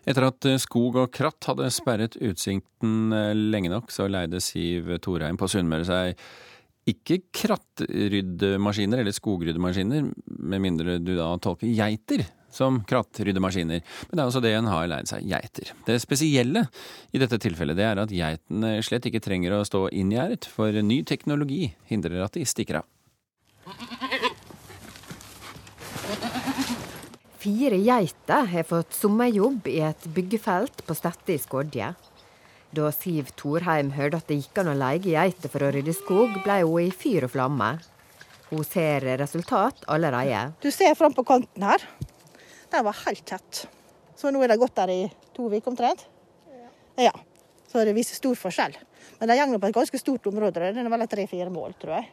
[0.04, 4.92] Etter at eh, skog og kratt hadde sperret utsikten eh, lenge nok, så leide Siv
[5.04, 6.26] Thorheim på Sunnmøre seg
[6.90, 13.80] ikke krattryddemaskiner eller skogryddemaskiner, med mindre du da tolker geiter som krattryddemaskiner.
[14.10, 15.72] Men det er også det en har leid seg, geiter.
[15.88, 16.66] Det spesielle
[17.16, 21.02] i dette tilfellet det er at geitene slett ikke trenger å stå inngjerdet, for ny
[21.08, 22.90] teknologi hindrer at de stikker av.
[27.44, 31.90] Fire geiter har fått sommerjobb i et byggefelt på Stette i Skodje.
[32.72, 36.38] Da Siv Thorheim hørte at det gikk an å leie geiter for å rydde skog,
[36.46, 37.68] ble hun i fyr og flamme.
[38.48, 40.54] Hun ser resultat allerede.
[40.64, 41.84] Du ser fram på kanten her.
[42.72, 43.66] Den var helt tett.
[44.16, 45.02] Så nå er det gått der i
[45.36, 46.08] to uker omtrent.
[46.96, 47.12] Ja.
[47.68, 48.80] Så det viser stor forskjell.
[49.20, 50.72] Men det går på et ganske stort område.
[50.72, 52.08] Det er vel tre-fire mål, tror jeg.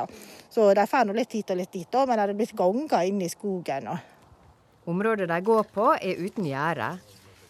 [0.00, 0.04] Ja.
[0.50, 3.30] Så de får litt hit og litt dit, men det er blitt ganger inn i
[3.30, 3.94] skogen.
[3.94, 4.15] Og.
[4.86, 6.92] Området de går på er uten gjerde.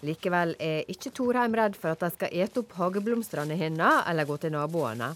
[0.08, 4.38] Likevel er ikke Torheim redd for at de skal ete opp hageblomstene hennes eller gå
[4.40, 5.10] til naboene.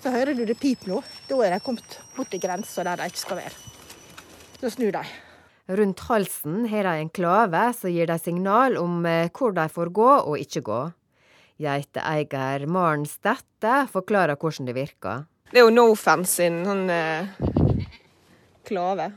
[0.00, 1.00] Så hører du det pip nå.
[1.26, 3.58] Da er de kommet borti grensa der de ikke skal være.
[4.62, 5.02] Så snur de.
[5.70, 9.92] Rundt halsen har de en klave som gir dem signal om eh, hvor de får
[9.94, 10.80] gå og ikke gå.
[11.60, 15.29] Geiteeier Maren Stette forklarer hvordan det virker.
[15.50, 17.26] Det er jo Nofence sin sånn eh,
[18.68, 19.08] klave.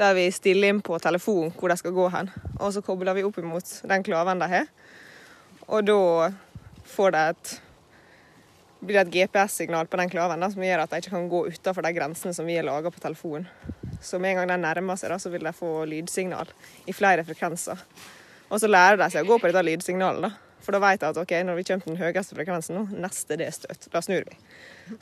[0.00, 2.30] Der vi stiller inn på telefon hvor de skal gå hen.
[2.56, 4.70] Og så kobler vi opp imot den klaven de har.
[5.68, 6.30] Og da
[6.88, 7.52] får de et
[8.78, 11.44] blir det et GPS-signal på den klaven da, som gjør at de ikke kan gå
[11.50, 13.48] utenfor de grensene som vi har laga på telefonen.
[14.00, 16.48] Så med en gang de nærmer seg, da, så vil de få lydsignal
[16.86, 17.80] i flere frekvenser.
[18.48, 20.30] Og så lærer de seg å gå på dette lydsignalet.
[20.30, 20.47] da.
[20.64, 23.38] For da vet jeg at ok, når vi kommer til den høyeste frekvensen nå, neste
[23.40, 23.88] det er støt.
[23.92, 24.38] Da snur vi.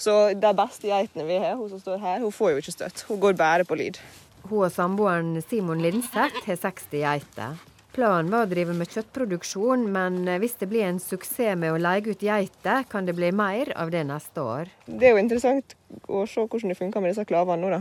[0.03, 3.07] Så de beste geitene vi har, hun som står her, hun får jo ikke støt.
[3.09, 4.01] Hun går bare på lyd.
[4.47, 7.57] Hun og samboeren Simon Lindseth har 60 geiter.
[7.97, 12.05] Planen var å drive med kjøttproduksjon, men hvis det blir en suksess med å leie
[12.05, 14.69] ut geiter, kan det bli mer av det neste år.
[14.85, 15.73] Det er jo interessant
[16.05, 17.81] å se hvordan det funker med disse klavene nå, da.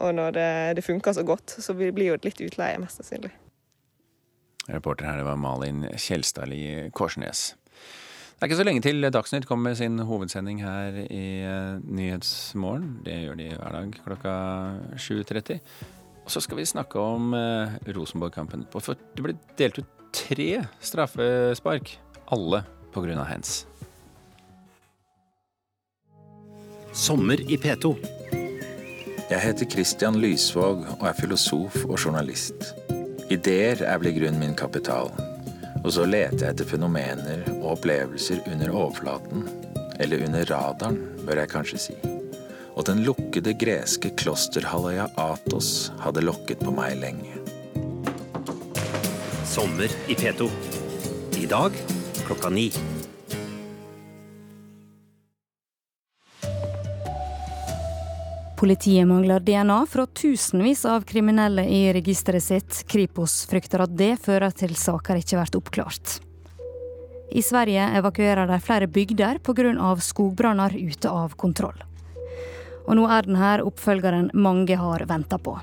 [0.00, 3.34] Og når det, det funker så godt, så blir det jo litt utleie, mest sannsynlig.
[4.70, 7.54] Reporter her det var Malin Kjelstadli Korsnes.
[8.40, 11.24] Det er ikke så lenge til Dagsnytt kommer med sin hovedsending her i
[11.84, 13.00] Nyhetsmorgen.
[13.04, 14.36] Det gjør de hver dag klokka
[14.96, 15.58] 7.30.
[16.24, 18.64] Og så skal vi snakke om eh, Rosenborg-kampen.
[18.72, 21.98] For det ble delt ut tre straffespark.
[22.32, 22.62] Alle
[22.94, 23.24] pga.
[23.24, 23.66] hands.
[26.92, 27.96] Sommer i P2.
[29.30, 32.72] Jeg heter Christian Lysvåg og er filosof og journalist.
[33.30, 35.12] Ideer er blitt grunnen min kapital.
[35.84, 39.44] Og så leter jeg etter fenomener og opplevelser under overflaten.
[40.02, 41.94] Eller under radaren, bør jeg kanskje si.
[42.74, 47.38] Og den lukkede greske klosterhalvøya Atos hadde lokket på meg lenge.
[49.46, 50.50] Sommer i P2.
[51.38, 51.78] I dag
[52.26, 52.72] klokka ni.
[58.60, 62.82] Politiet mangler DNA fra tusenvis av kriminelle i registeret sitt.
[62.86, 66.18] Kripos frykter at det fører til saker ikke blir oppklart.
[67.32, 69.96] I Sverige evakuerer de flere bygder pga.
[69.96, 71.80] skogbranner ute av kontroll.
[72.84, 75.56] Og nå er denne oppfølgeren mange har venta på.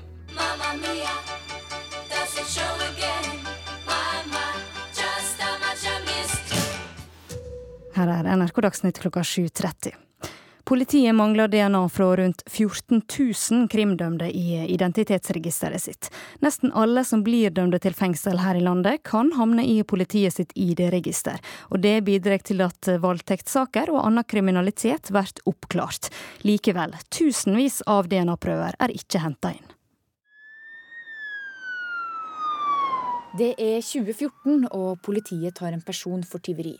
[7.94, 10.07] Her er NRK Dagsnytt klokka 7.30.
[10.68, 13.02] Politiet mangler DNA fra rundt 14
[13.50, 16.10] 000 krimdømde i identitetsregisteret sitt.
[16.44, 20.52] Nesten alle som blir dømte til fengsel her i landet, kan havne i politiet sitt
[20.52, 21.40] ID-register.
[21.72, 26.12] Og det bidrar til at voldtektssaker og annen kriminalitet blir oppklart.
[26.44, 29.77] Likevel, tusenvis av DNA-prøver er ikke henta inn.
[33.36, 36.78] Det er 2014, og politiet tar en person for tyveri.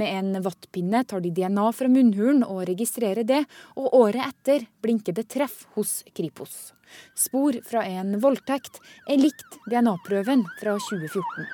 [0.00, 3.42] Med en vattpinne tar de DNA fra munnhulen og registrerer det,
[3.76, 6.72] og året etter blinker det treff hos Kripos.
[7.12, 11.52] Spor fra en voldtekt er likt DNA-prøven fra 2014.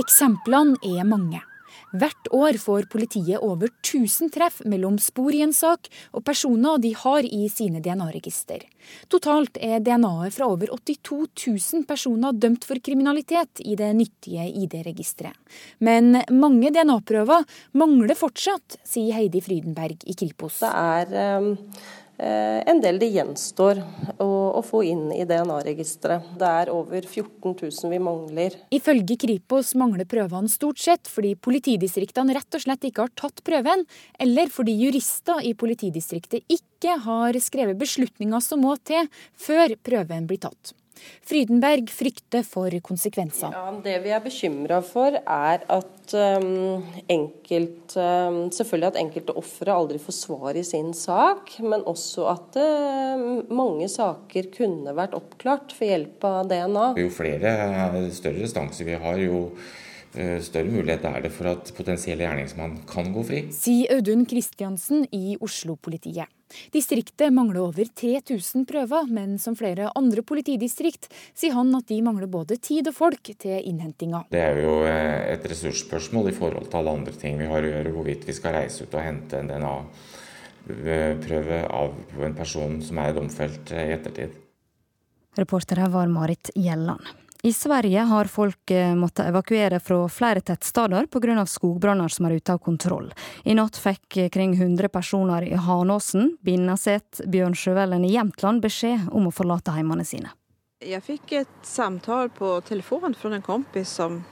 [0.00, 1.44] Eksemplene er mange.
[1.94, 6.92] Hvert år får politiet over 1000 treff mellom spor i en sak og personer de
[6.98, 8.64] har i sine DNA-register.
[9.12, 15.36] Totalt er DNA-et fra over 82 000 personer dømt for kriminalitet i det nyttige ID-registeret.
[15.78, 17.46] Men mange DNA-prøver
[17.78, 20.60] mangler fortsatt, sier Heidi Frydenberg i Kripos.
[20.64, 21.54] Det er um
[22.18, 23.82] en del det gjenstår
[24.22, 26.30] å, å få inn i DNA-registeret.
[26.40, 28.56] Det er over 14 000 vi mangler.
[28.74, 33.84] Ifølge Kripos mangler prøvene stort sett fordi politidistriktene rett og slett ikke har tatt prøven,
[34.22, 40.44] eller fordi jurister i politidistriktet ikke har skrevet beslutninger som må til før prøven blir
[40.48, 40.74] tatt.
[41.26, 43.54] Frydenberg frykter for konsekvenser.
[43.54, 49.74] Ja, det vi er bekymra for, er at um, enkelt, um, selvfølgelig at enkelte ofre
[49.74, 55.74] aldri får svar i sin sak, men også at um, mange saker kunne vært oppklart
[55.80, 56.86] ved hjelp av DNA.
[57.02, 57.56] Jo flere
[58.14, 59.42] større restanser vi har, jo
[60.14, 63.44] eh, større mulighet er det for at potensiell gjerningsmann kan gå fri.
[63.54, 66.30] Sier Audun Kristiansen i Oslo-politiet.
[66.74, 71.04] Distriktet mangler over 3000 prøver, men som flere andre politidistrikt
[71.36, 74.20] sier han at de mangler både tid og folk til innhentinga.
[74.32, 77.72] Det er jo eh, et ressursspørsmål i forhold til alle andre ting vi har å
[77.74, 81.90] gjøre, hvorvidt vi skal reise ut og hente en DNA-prøve av
[82.30, 84.30] en person som er domfelt i ettertid.
[85.36, 87.04] Reporter her var Marit Gjelland.
[87.42, 91.46] I Sverige har folk eh, måttet evakuere fra flere tettsteder pga.
[91.46, 93.12] skogbranner som er ute av kontroll.
[93.44, 99.34] I natt fikk kring 100 personer i Hanåsen, Binnaset, Bjørnsjøvellen i Jämtland beskjed om å
[99.34, 100.32] forlate heimene sine.
[100.80, 104.22] Jeg fikk et samtale på telefon fra en kompis som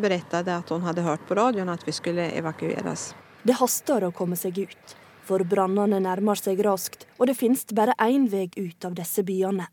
[0.00, 3.10] fortalte at hun hadde hørt på radioen at vi skulle evakueres.
[3.42, 7.96] Det haster å komme seg ut, for brannene nærmer seg raskt, og det finnes bare
[8.00, 9.68] én vei ut av disse byene.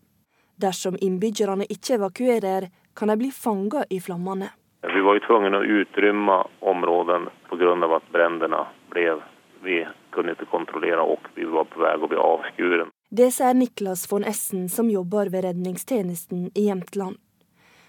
[0.57, 4.49] Dersom innbyggerne ikke evakuerer, kan de bli fanget i flammene.
[4.81, 7.95] Vi var jo tvunget å utrymma områden pga.
[7.95, 9.21] at brannene ble
[9.63, 12.89] Vi kunne ikke kontrollere, og vi var på vei å bli avskuren.
[13.09, 17.17] Det sier Niklas von Essen, som jobber ved redningstjenesten i Jämtland.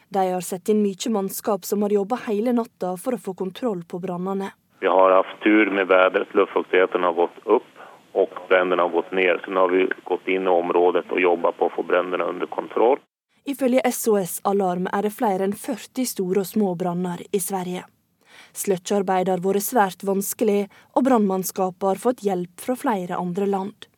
[0.08, 3.84] De har satt inn mye mannskap som har jobba hele natta for å få kontroll
[3.84, 4.52] på brannene.
[4.80, 6.34] Vi har hatt tur med været.
[6.34, 7.77] Luftfuktigheten har gått opp
[8.12, 9.40] og bränderna har gått ned.
[9.44, 12.46] Så nå har vi gått inn i området og jobbet på å få bränderna under
[12.46, 12.98] kontroll.
[13.48, 17.86] Ifølge SOS Alarm er det flere enn 40 store og små branner i Sverige.
[18.52, 20.66] Sløkkearbeid har vært svært vanskelig,
[20.96, 23.88] og brannmannskapet har fått hjelp fra flere andre land.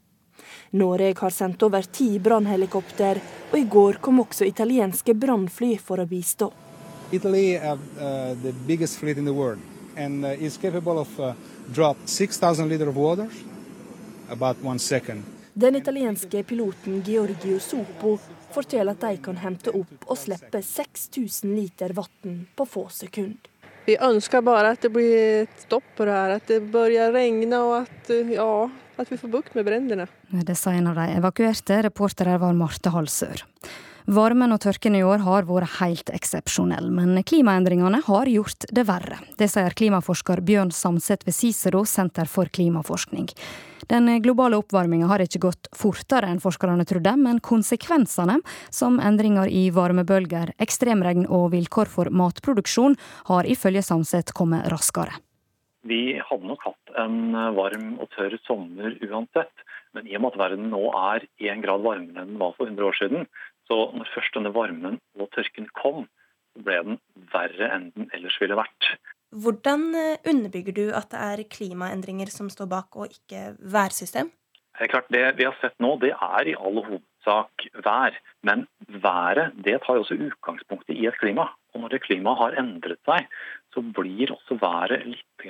[0.70, 3.20] Norge har sendt over ti brannhelikopter,
[3.50, 6.52] og i går kom også italienske brannfly for å bistå.
[7.12, 9.58] Italy er uh, the biggest fleet in the world
[9.96, 11.34] and uh, is capable of uh,
[11.74, 13.26] drop 6,000 liter of water.
[15.60, 18.16] Den italienske piloten Giorgio Sopo
[18.54, 23.50] forteller at de kan hente opp og slippe 6000 liter vann på få sekunder.
[23.86, 27.14] Vi ønsker bare at det blir et stopp på det her, at det begynner å
[27.16, 28.50] regne og at, ja,
[29.00, 30.06] at vi får bukt med brannene.
[30.30, 31.80] Det sa en av de evakuerte.
[31.88, 33.42] Reporter her var Marte Halsør.
[34.10, 39.20] Varmen og tørken i år har vært helt eksepsjonell, men klimaendringene har gjort det verre.
[39.38, 43.28] Det sier klimaforsker Bjørn Samset ved Cicero senter for klimaforskning.
[43.86, 48.40] Den globale oppvarminga har ikke gått fortere enn forskerne trodde, men konsekvensene,
[48.74, 52.98] som endringer i varmebølger, ekstremregn og vilkår for matproduksjon,
[53.30, 55.22] har ifølge Samset kommet raskere.
[55.86, 59.54] Vi hadde nok hatt en varm og tørr sommer uansett,
[59.94, 62.68] men i og med at verden nå er én grad varmere enn den var for
[62.68, 63.24] 100 år siden,
[63.70, 66.08] så når først denne varmen og tørken kom,
[66.58, 66.98] ble den
[67.30, 68.90] verre enn den ellers ville vært.
[69.30, 74.32] Hvordan eh, underbygger du at det er klimaendringer som står bak, og ikke værsystem?
[74.74, 78.16] Det er klart, det vi har sett nå, det er i all hovedsak vær.
[78.42, 81.50] Men været det tar jo også utgangspunktet i et klima.
[81.74, 83.28] Og når det klimaet har endret seg,
[83.74, 85.46] så blir også været litt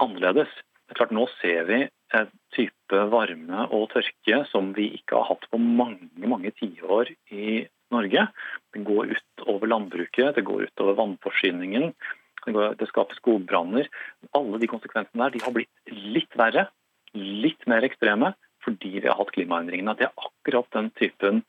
[0.00, 0.52] annerledes.
[0.86, 1.82] Det er klart, Nå ser vi
[2.18, 7.62] en type varme og tørke som vi ikke har hatt på mange mange tiår i
[7.92, 8.26] Norge.
[8.72, 11.92] Det går ut over landbruket, det går ut over vannforsyningen
[12.50, 13.88] det skaper skogbranner.
[14.34, 16.68] Alle de konsekvensene der de har blitt litt verre,
[17.14, 19.94] litt mer ekstreme, fordi vi har hatt klimaendringene.
[19.98, 21.42] Det er akkurat den typen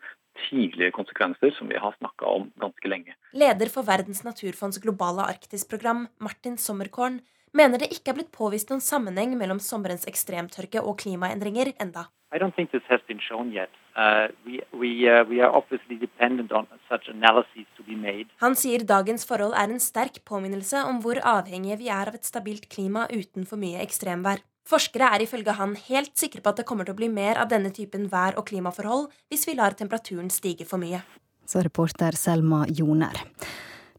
[0.50, 3.14] tidlige konsekvenser som vi har snakka om ganske lenge.
[3.34, 7.22] Leder for Verdens naturfonds globale Arktis-program, Martin Sommerkorn,
[7.54, 12.10] mener det ikke er blitt påvist noen sammenheng mellom sommerens ekstremtørke og klimaendringer enda.
[12.34, 13.70] I don't think this has been shown yet.
[13.96, 18.26] Uh, we, we, uh, we are obviously dependent on such analyses to be made.
[18.42, 22.26] Han sier dagens forhold er en sterk påminnelse om hvor avhengige vi er av et
[22.26, 24.42] stabilt klima uten for mye ekstremvær.
[24.66, 27.52] Forskere er ifølge han helt sikre på at det kommer til å bli mer av
[27.52, 31.04] denne typen vær- og klimaforhold hvis vi lar temperaturen stige for mye.
[31.46, 33.20] Så reporter Selma Joner.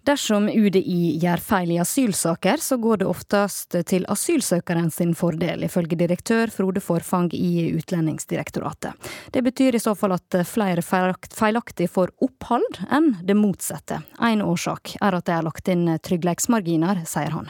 [0.04, 5.96] Dersom UDI gjør feil i asylsaker, så går det oftest til asylsøkeren sin fordel, ifølge
[5.96, 8.92] direktør Frode Forfang i Utlendingsdirektoratet.
[9.32, 14.02] Det betyr i så fall at flere feilaktig får opphold enn det motsatte.
[14.20, 17.48] En årsak er at det er lagt inn trygghetsmarginer, sier han.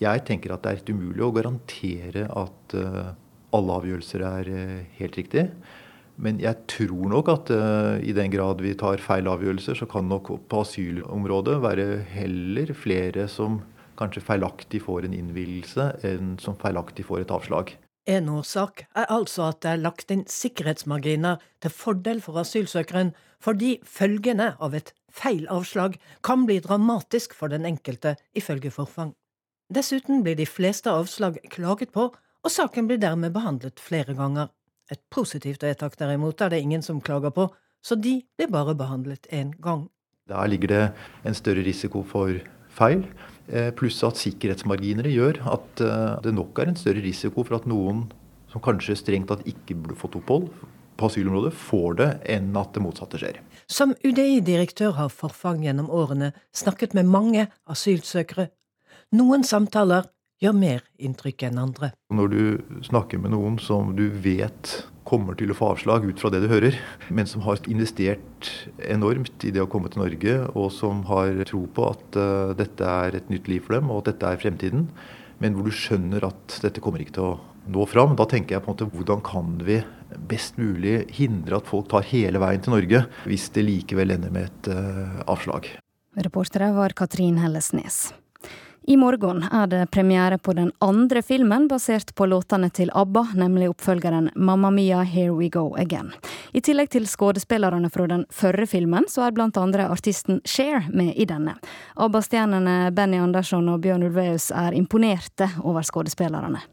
[0.00, 3.12] Jeg tenker at det er helt umulig å garantere at eh,
[3.52, 5.50] alle avgjørelser er eh, helt riktige.
[6.22, 10.06] Men jeg tror nok at uh, i den grad vi tar feil avgjørelser, så kan
[10.10, 13.60] nok på asylområdet være heller flere som
[13.98, 17.74] kanskje feilaktig får en innvielse, enn som feilaktig får et avslag.
[18.10, 23.76] En årsak er altså at det er lagt inn sikkerhetsmarginer til fordel for asylsøkeren, fordi
[23.86, 29.12] følgene av et feil avslag kan bli dramatisk for den enkelte, ifølge Forfang.
[29.72, 32.10] Dessuten blir de fleste avslag klaget på,
[32.42, 34.50] og saken blir dermed behandlet flere ganger.
[34.92, 37.48] Et positivt vedtak derimot er det ingen som klager på,
[37.82, 39.88] så de blir bare behandlet én gang.
[40.28, 40.82] Der ligger det
[41.26, 42.36] en større risiko for
[42.72, 43.06] feil,
[43.48, 47.66] eh, pluss at sikkerhetsmarginere gjør at eh, det nok er en større risiko for at
[47.66, 48.06] noen
[48.52, 50.50] som kanskje strengt tatt ikke burde fått opphold
[51.00, 53.40] på asylområdet, får det, enn at det motsatte skjer.
[53.66, 58.50] Som UDI-direktør har Forfang gjennom årene snakket med mange asylsøkere.
[59.16, 60.06] Noen samtaler
[60.42, 61.92] gjør mer inntrykk enn andre.
[62.12, 62.42] Når du
[62.88, 64.74] snakker med noen som du vet
[65.08, 66.76] kommer til å få avslag ut fra det du hører,
[67.12, 68.50] men som har investert
[68.86, 72.86] enormt i det å komme til Norge, og som har tro på at uh, dette
[72.86, 74.86] er et nytt liv for dem, og at dette er fremtiden.
[75.42, 77.40] Men hvor du skjønner at dette kommer ikke til å
[77.72, 78.16] nå fram.
[78.18, 79.80] Da tenker jeg på en måte hvordan kan vi
[80.30, 84.50] best mulig hindre at folk tar hele veien til Norge, hvis det likevel ender med
[84.50, 85.70] et uh, avslag.
[86.18, 88.10] Reportere var Katrin Hellesnes.
[88.84, 93.68] I morgen er det premiere på den andre filmen basert på låtene til ABBA, nemlig
[93.70, 96.10] oppfølgeren Mamma Mia Here We Go Again.
[96.52, 101.14] I tillegg til skuespillerne fra den førre filmen, så er blant andre artisten Cher med
[101.14, 101.54] i denne.
[101.94, 106.66] ABBA-stjernene Benny Andersson og Bjørn Ulveus er imponerte over skuespillerne.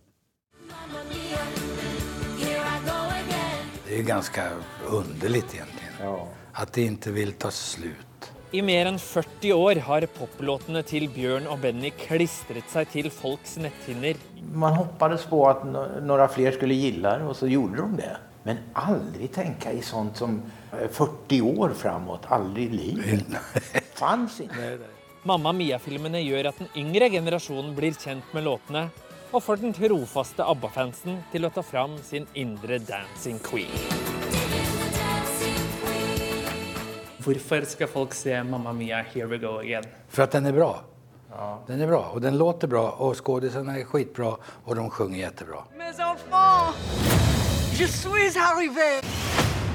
[3.85, 4.51] Det er ganske
[4.89, 5.93] underlig, egentlig.
[6.01, 6.17] Ja.
[6.57, 8.08] At det ikke vil ta slutt.
[8.49, 13.59] I mer enn 40 år har poplåtene til Bjørn og Benny klistret seg til folks
[13.61, 14.17] netthinner.
[14.41, 18.15] Man håpet på at noen flere skulle like det, og så gjorde de det.
[18.49, 20.39] Men aldri tenke i sånt som
[20.73, 22.25] 40 år framover.
[22.33, 23.37] Aldri i livet.
[23.99, 24.73] Fantes ikke.
[25.29, 28.87] Mamma Mia-filmene gjør at den yngre generasjonen blir kjent med låtene,
[29.29, 34.08] og får den trofaste ABBA-fansen til å ta fram sin indre dancing queen.
[37.29, 39.85] Hvorfor skal folk se 'Mamma Mia, Here We Go Again'?
[40.07, 40.83] For at den er bra.
[41.29, 41.57] Ja.
[41.67, 44.31] Den er bra, og den låter bra, og skuespillerne er skitbra,
[44.65, 45.65] og de synger kjempebra.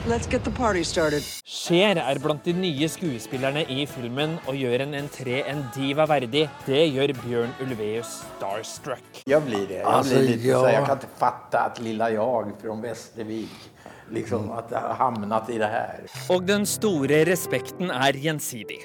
[0.07, 1.23] Let's get the party started.
[1.49, 6.43] Cher er blant de nye skuespillerne i filmen og gjør en entré en diva verdig.
[6.67, 9.23] Det gjør Bjørn Ulveus starstruck.
[9.25, 9.79] Jeg blir det.
[9.79, 10.61] Jeg, altså, blir litt, ja.
[10.75, 13.71] jeg kan ikke fatte at lilla jeg fra Vestervik
[14.13, 16.05] liksom at jeg har havnet i det her.
[16.35, 18.83] Og den store respekten er gjensidig.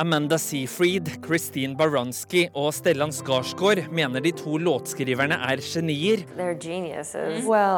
[0.00, 6.22] Amanda Seafried, Christine Baranski og Stellan Skarsgård mener de to låtskriverne er genier.
[6.38, 7.44] Mm.
[7.44, 7.76] Well,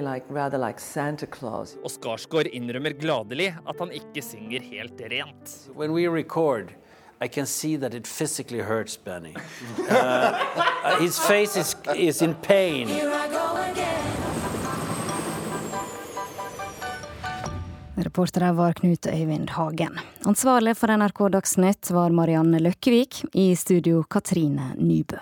[0.00, 0.24] like,
[0.56, 1.76] like Santa Claus.
[1.84, 5.52] Og Skarsgård innrømmer gladelig at han ikke synger helt rent.
[5.76, 6.72] When we record,
[7.20, 9.36] I can see that it physically hurts Benny.
[9.90, 12.88] Uh, his face is, is in pain.
[12.88, 13.93] Here I go again.
[17.96, 19.98] Reportere var Knut Øyvind Hagen.
[20.26, 23.22] Ansvarlig for NRK Dagsnytt var Marianne Løkkevik.
[23.34, 25.20] I studio Katrine Nybø.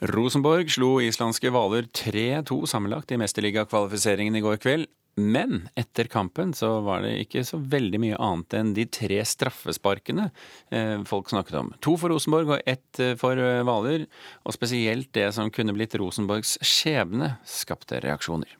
[0.00, 4.88] Rosenborg slo islandske Hvaler 3-2 sammenlagt i mesterligakvalifiseringen i går kveld.
[5.14, 10.30] Men etter kampen så var det ikke så veldig mye annet enn de tre straffesparkene
[10.70, 11.74] eh, folk snakket om.
[11.84, 14.06] To for Rosenborg og ett eh, for eh, Hvaler.
[14.46, 18.56] Og spesielt det som kunne blitt Rosenborgs skjebne, skapte reaksjoner.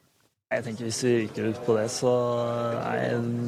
[0.50, 2.10] Jeg tenker Hvis vi ryker ut på det, så
[2.74, 2.96] nei,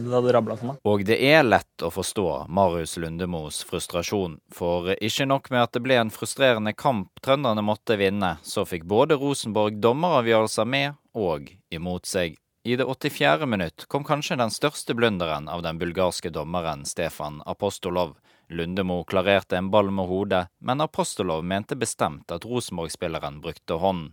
[0.07, 0.77] det hadde rabla for meg.
[0.87, 4.37] Og det er lett å forstå Marius Lundemos frustrasjon.
[4.55, 8.87] For ikke nok med at det ble en frustrerende kamp trønderne måtte vinne, så fikk
[8.87, 12.39] både Rosenborg dommeravgjørelser med og imot seg.
[12.65, 13.47] I det 84.
[13.47, 18.13] minutt kom kanskje den største blunderen av den bulgarske dommeren Stefan Apostolov.
[18.49, 24.13] Lundemo klarerte en ball med hodet, men Apostolov mente bestemt at Rosenborg-spilleren brukte hånden.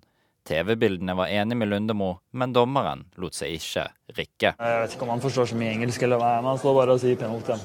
[0.49, 3.85] TV-bildene var enig med Lundemo, men dommeren lot seg ikke
[4.17, 4.55] rikke.
[4.57, 6.95] Jeg vet ikke om han forstår så mye engelsk eller hva, men han står bare
[6.97, 7.57] og sier penalty.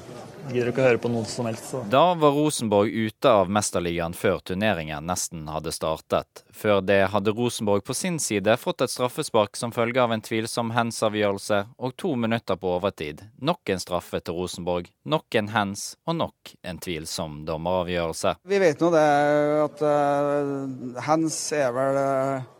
[0.45, 1.71] Gidder ikke å høre på noe som helst.
[1.71, 1.81] Så.
[1.89, 6.43] Da var Rosenborg ute av Mesterligaen før turneringen nesten hadde startet.
[6.53, 10.69] Før det hadde Rosenborg på sin side fått et straffespark som følge av en tvilsom
[10.77, 13.25] hands-avgjørelse, og to minutter på overtid.
[13.41, 18.37] Nok en straffe til Rosenborg, nok en hands og nok en tvilsom dommeravgjørelse.
[18.45, 19.07] Vi vet nå det
[19.65, 22.51] at uh, hands er vel uh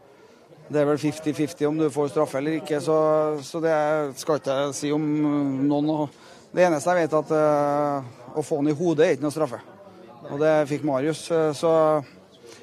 [0.67, 2.97] det er vel 50-50 om du får straffe eller ikke, så,
[3.45, 3.75] så, det
[4.17, 5.05] skal ikke jeg si om
[5.69, 6.09] noen.
[6.55, 9.35] Det eneste jeg vet, er at uh, å få den i hodet er ikke noe
[9.35, 9.61] straffe.
[10.31, 11.27] Og det fikk Marius.
[11.29, 11.71] Eh, så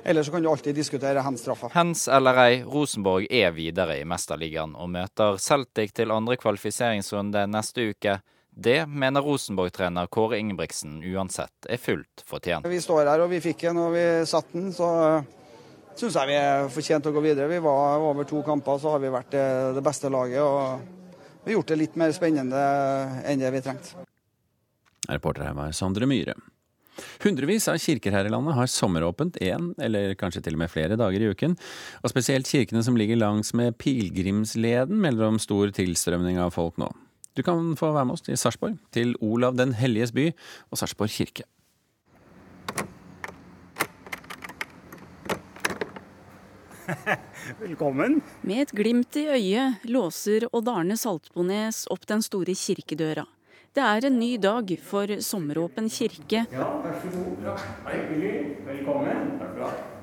[0.02, 1.68] Ellers så kan du alltid diskutere hands-straffa.
[1.76, 7.84] Hands eller ei, Rosenborg er videre i Mesterligaen og møter Celtic til andre kvalifiseringsrunde neste
[7.92, 8.16] uke.
[8.50, 12.66] Det mener Rosenborg-trener Kåre Ingebrigtsen uansett er fullt fortjent.
[12.66, 14.90] Vi står her og vi fikk den og vi satte den, så
[15.98, 17.50] syns jeg vi er fortjent å gå videre.
[17.50, 20.40] Vi var over to kamper, så har vi vært det, beste laget.
[20.40, 22.64] og Vi har gjort det litt mer spennende
[23.28, 24.06] enn det vi trengte.
[25.10, 26.36] Reporter her var Sondre Myhre.
[27.22, 30.98] Hundrevis av kirker her i landet har sommeråpent én, eller kanskje til og med flere
[31.00, 31.56] dager i uken.
[32.02, 36.90] Og spesielt kirkene som ligger langs med pilegrimsleden, melder om stor tilstrømning av folk nå.
[37.32, 40.28] Du kan få være med oss til Sarpsborg, til Olav den helliges by
[40.70, 41.46] og Sarpsborg kirke.
[47.62, 48.20] Velkommen.
[48.42, 53.24] Med et glimt i øyet låser Odd Arne Saltbones opp den store kirkedøra.
[53.72, 56.42] Det er en ny dag for sommeråpen kirke.
[56.52, 57.62] Ja, vær så god.
[57.88, 58.32] Hyggelig.
[58.66, 59.30] Velkommen.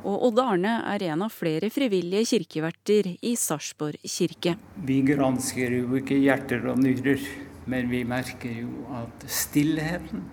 [0.10, 4.56] Og Odd Arne er en av flere frivillige kirkeverter i Sarpsborg kirke.
[4.88, 7.22] Vi gransker jo ikke hjerter og nyrer,
[7.70, 10.26] men vi merker jo at stillheten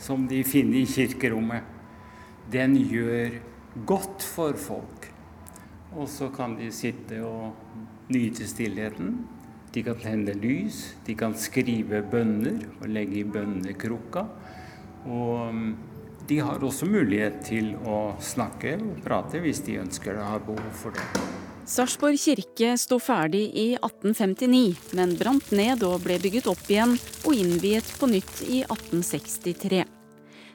[0.00, 1.66] som de finner i kirkerommet,
[2.52, 3.36] den gjør
[3.88, 5.03] godt for folk.
[5.94, 9.16] Og så kan de sitte og nyte stillheten.
[9.74, 14.22] De kan tenne lys, de kan skrive bønner og legge i bønnekrukka.
[15.10, 15.72] Og mm,
[16.28, 20.70] de har også mulighet til å snakke og prate hvis de ønsker det, har behov
[20.78, 21.24] for det.
[21.64, 27.32] Sarpsborg kirke sto ferdig i 1859, men brant ned og ble bygget opp igjen og
[27.32, 30.03] innviet på nytt i 1863.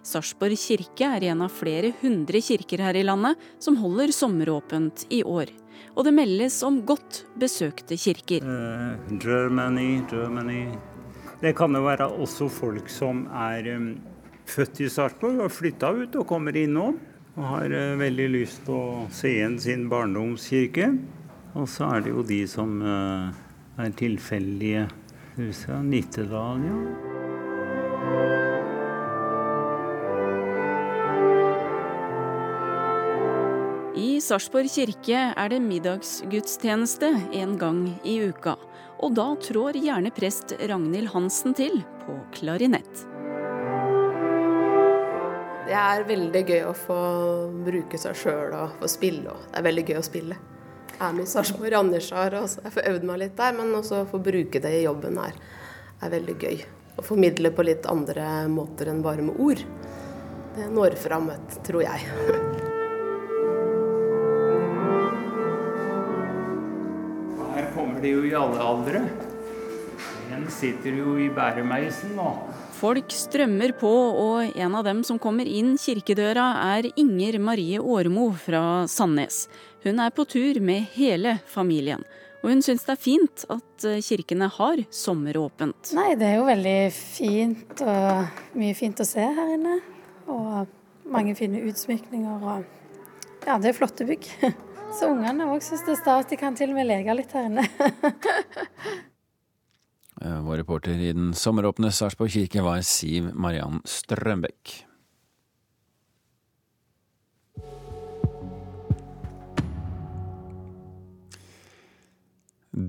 [0.06, 5.24] Sarpsborg kirke er en av flere hundre kirker her i landet som holder sommeråpent i
[5.24, 5.52] år
[5.95, 8.45] og det meldes om godt besøkte kirker.
[8.45, 10.68] Uh, Germany, Germany.
[11.41, 13.93] Det kan jo være også folk som er um,
[14.50, 17.00] født i Sarpsborg og flytta ut og kommer innom.
[17.36, 20.91] Og har uh, veldig lyst til å se igjen sin barndomskirke.
[21.60, 23.30] Og så er det jo de som uh,
[23.80, 24.88] er tilfeldige.
[25.39, 28.39] Nittedal, ja.
[34.20, 37.08] I Sarpsborg kirke er det middagsgudstjeneste
[37.40, 38.58] en gang i uka.
[39.00, 43.06] Og da trår gjerne prest Ragnhild Hansen til på klarinett.
[45.70, 47.00] Det er veldig gøy å få
[47.64, 49.32] bruke seg sjøl og få spille.
[49.32, 50.40] Og det er veldig gøy å spille.
[50.98, 53.56] Jeg er med i Sarpsborg Randersar og jeg får øvd meg litt der.
[53.56, 55.38] Men også å få bruke det i jobben her
[56.04, 56.66] er veldig gøy.
[57.00, 59.64] Å formidle på litt andre måter enn bare med ord.
[60.58, 61.32] Det når fram,
[61.64, 62.66] tror jeg.
[68.00, 69.00] er det jo i alle aldre.
[70.32, 72.30] En sitter jo i bæremeisen nå.
[72.80, 76.45] Folk strømmer på, og en av dem som kommer inn kirkedøra
[76.78, 79.50] er Inger Marie Årmo fra Sandnes.
[79.84, 82.06] Hun er på tur med hele familien.
[82.39, 85.91] Og hun syns det er fint at eh, kirkene har sommeråpent.
[85.97, 89.76] Nei, det er jo veldig fint og mye fint å se her inne.
[90.32, 90.72] Og
[91.12, 92.64] mange fine utsmykninger og
[93.43, 94.32] Ja, det er flotte bygg.
[94.90, 96.28] Så ungene òg syns det er stas.
[96.32, 97.68] De kan til og med leke litt her inne.
[100.20, 104.74] Eh, vår reporter i den sommeråpne Sarpsborg kirke var Siv Mariann Strømbekk.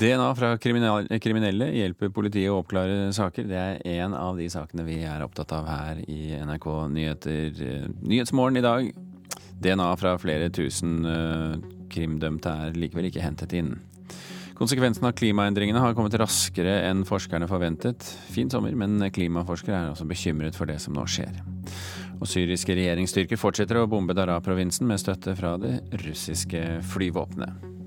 [0.01, 3.47] DNA fra kriminelle hjelper politiet å oppklare saker.
[3.47, 7.63] Det er en av de sakene vi er opptatt av her i NRK Nyheter.
[7.63, 8.91] Eh, Nyhetsmorgen i dag.
[9.61, 13.75] DNA fra flere tusen uh, krimdømte er likevel ikke hentet inn.
[14.61, 18.05] Konsekvensen av klimaendringene har kommet raskere enn forskerne forventet.
[18.29, 21.41] Fin sommer, men klimaforskere er også bekymret for det som nå skjer.
[22.21, 27.80] Og syriske regjeringsstyrker fortsetter å bombe Darah-provinsen med støtte fra det russiske flyvåpenet.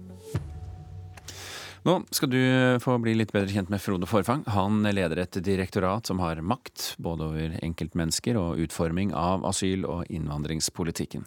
[1.83, 2.39] Nå skal du
[2.79, 4.45] få bli litt bedre kjent med Frode Forfang.
[4.55, 10.07] Han leder et direktorat som har makt både over enkeltmennesker og utforming av asyl- og
[10.07, 11.25] innvandringspolitikken.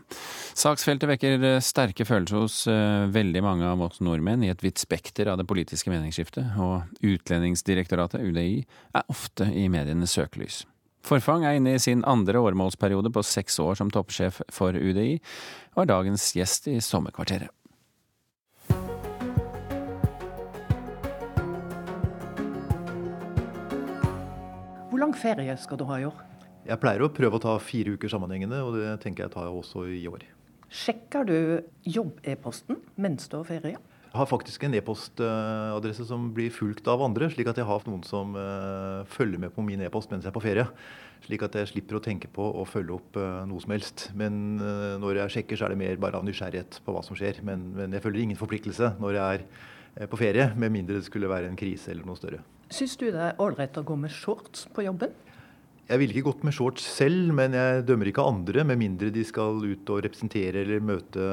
[0.56, 5.28] Saksfeltet vekker sterke følelser hos eh, veldig mange av oss nordmenn i et vidt spekter
[5.28, 8.64] av det politiske meningsskiftet, og Utlendingsdirektoratet, UDI,
[8.96, 10.62] er ofte i medienes søkelys.
[11.06, 15.20] Forfang er inne i sin andre åremålsperiode på seks år som toppsjef for UDI,
[15.76, 17.52] og er dagens gjest i Sommerkvarteret.
[25.16, 26.16] Lang ferie skal du ha i år?
[26.66, 29.60] Jeg pleier å prøve å ta fire uker sammenhengende, og det tenker jeg tar jeg
[29.60, 30.24] også i år.
[30.68, 31.36] Sjekker du
[31.86, 33.78] jobb-e-posten mens du har ferie?
[34.06, 38.02] Jeg har faktisk en e-postadresse som blir fulgt av andre, slik at jeg har noen
[38.06, 40.66] som uh, følger med på min e-post mens jeg er på ferie.
[41.26, 44.08] Slik at jeg slipper å tenke på å følge opp uh, noe som helst.
[44.16, 47.18] Men uh, når jeg sjekker, så er det mer bare av nysgjerrighet på hva som
[47.18, 47.44] skjer.
[47.46, 49.46] Men, men jeg føler ingen forpliktelse når jeg
[49.96, 52.42] er på ferie, med mindre det skulle være en krise eller noe større.
[52.72, 55.12] Syns du det er ålreit å gå med shorts på jobben?
[55.86, 59.22] Jeg ville ikke gått med shorts selv, men jeg dømmer ikke andre, med mindre de
[59.26, 61.26] skal ut og representere eller møte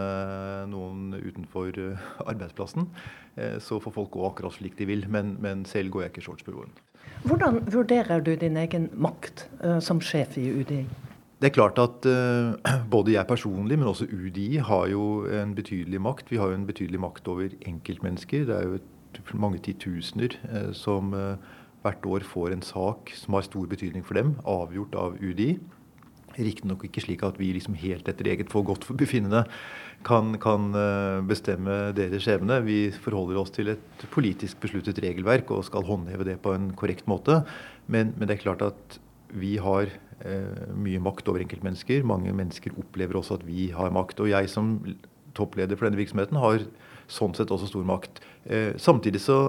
[0.70, 2.86] noen utenfor eh, arbeidsplassen.
[3.34, 6.26] Eh, så får folk gå akkurat slik de vil, men, men selv går jeg ikke
[6.28, 6.78] shorts på jorden.
[7.26, 9.48] Hvordan vurderer du din egen makt
[9.84, 10.84] som sjef i UDI?
[11.44, 12.54] Det er klart at uh,
[12.94, 16.30] både jeg personlig, men også UDI har jo en betydelig makt.
[16.32, 18.46] Vi har jo en betydelig makt over enkeltmennesker.
[18.48, 18.86] Det er jo et
[19.34, 21.38] mange titusener eh, som eh,
[21.84, 25.57] hvert år får en sak som har stor betydning for dem, avgjort av UDI.
[26.34, 29.43] Riktignok ikke slik at vi liksom helt etter eget forgodtbefinnende
[30.07, 32.61] kan, kan eh, bestemme deres skjebne.
[32.66, 37.07] Vi forholder oss til et politisk besluttet regelverk og skal håndheve det på en korrekt
[37.11, 37.43] måte.
[37.88, 38.99] Men, men det er klart at
[39.34, 39.89] vi har
[40.24, 42.05] eh, mye makt over enkeltmennesker.
[42.07, 44.24] Mange mennesker opplever også at vi har makt.
[44.24, 44.78] Og jeg som
[45.38, 46.66] toppleder for denne virksomheten har
[47.12, 48.22] sånn sett også stor makt.
[48.46, 49.40] Eh, samtidig så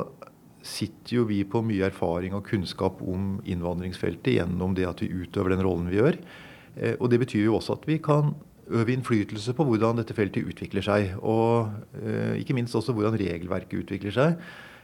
[0.65, 5.53] sitter jo vi på mye erfaring og kunnskap om innvandringsfeltet gjennom det at vi utøver
[5.53, 6.19] den rollen vi gjør.
[6.77, 8.35] Eh, og det betyr jo også at vi kan
[8.73, 11.13] øve innflytelse på hvordan dette feltet utvikler seg.
[11.21, 11.69] Og
[12.01, 14.39] eh, ikke minst også hvordan regelverket utvikler seg.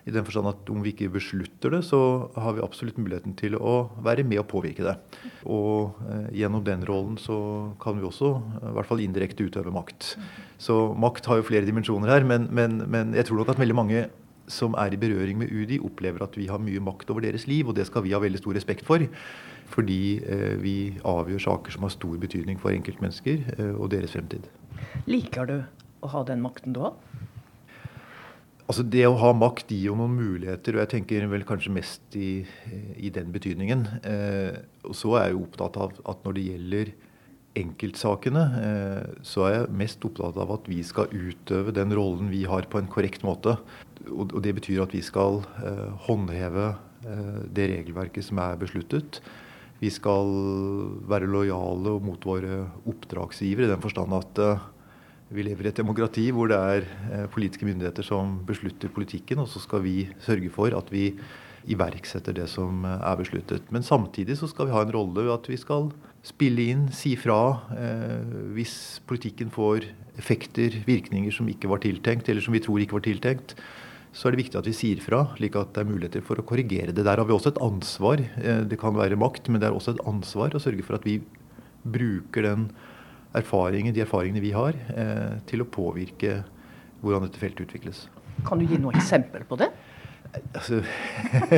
[0.09, 2.01] I den forstand at om vi ikke beslutter det, så
[2.37, 4.97] har vi absolutt muligheten til å være med og påvirke det.
[5.45, 7.37] Og eh, gjennom den rollen så
[7.83, 8.33] kan vi også
[8.71, 10.15] i hvert fall indirekte utøve makt.
[10.61, 13.77] Så makt har jo flere dimensjoner her, men, men, men jeg tror nok at veldig
[13.77, 14.09] mange
[14.51, 17.69] som er i berøring med UDI, opplever at vi har mye makt over deres liv,
[17.69, 19.05] og det skal vi ha veldig stor respekt for.
[19.71, 20.77] Fordi eh, vi
[21.07, 24.49] avgjør saker som har stor betydning for enkeltmennesker eh, og deres fremtid.
[25.11, 25.59] Liker du
[26.03, 26.97] å ha den makten du har?
[28.71, 32.15] Altså Det å ha makt gir jo noen muligheter, og jeg tenker vel kanskje mest
[32.15, 32.45] i,
[33.03, 33.81] i den betydningen.
[34.07, 36.93] Eh, og så er jeg jo opptatt av at når det gjelder
[37.59, 42.45] enkeltsakene, eh, så er jeg mest opptatt av at vi skal utøve den rollen vi
[42.47, 43.57] har, på en korrekt måte.
[44.07, 49.19] Og, og det betyr at vi skal eh, håndheve eh, det regelverket som er besluttet.
[49.83, 50.31] Vi skal
[51.11, 54.71] være lojale mot våre oppdragsgivere i den forstand at eh,
[55.31, 59.49] vi lever i et demokrati hvor det er eh, politiske myndigheter som beslutter politikken, og
[59.51, 61.11] så skal vi sørge for at vi
[61.71, 63.69] iverksetter det som eh, er besluttet.
[63.75, 65.91] Men samtidig så skal vi ha en rolle ved at vi skal
[66.27, 67.41] spille inn, si fra
[67.77, 68.75] eh, hvis
[69.09, 69.87] politikken får
[70.21, 73.55] effekter, virkninger som ikke var tiltenkt, eller som vi tror ikke var tiltenkt.
[74.11, 76.47] Så er det viktig at vi sier fra, slik at det er muligheter for å
[76.47, 77.05] korrigere det.
[77.07, 78.23] Der har vi også et ansvar.
[78.43, 81.07] Eh, det kan være makt, men det er også et ansvar å sørge for at
[81.07, 81.21] vi
[81.87, 82.71] bruker den
[83.37, 86.41] erfaringen, de erfaringene vi har, eh, til å påvirke
[87.01, 88.09] hvordan dette feltet utvikles.
[88.47, 89.71] Kan du gi noe eksempel på det?
[90.55, 90.83] Altså,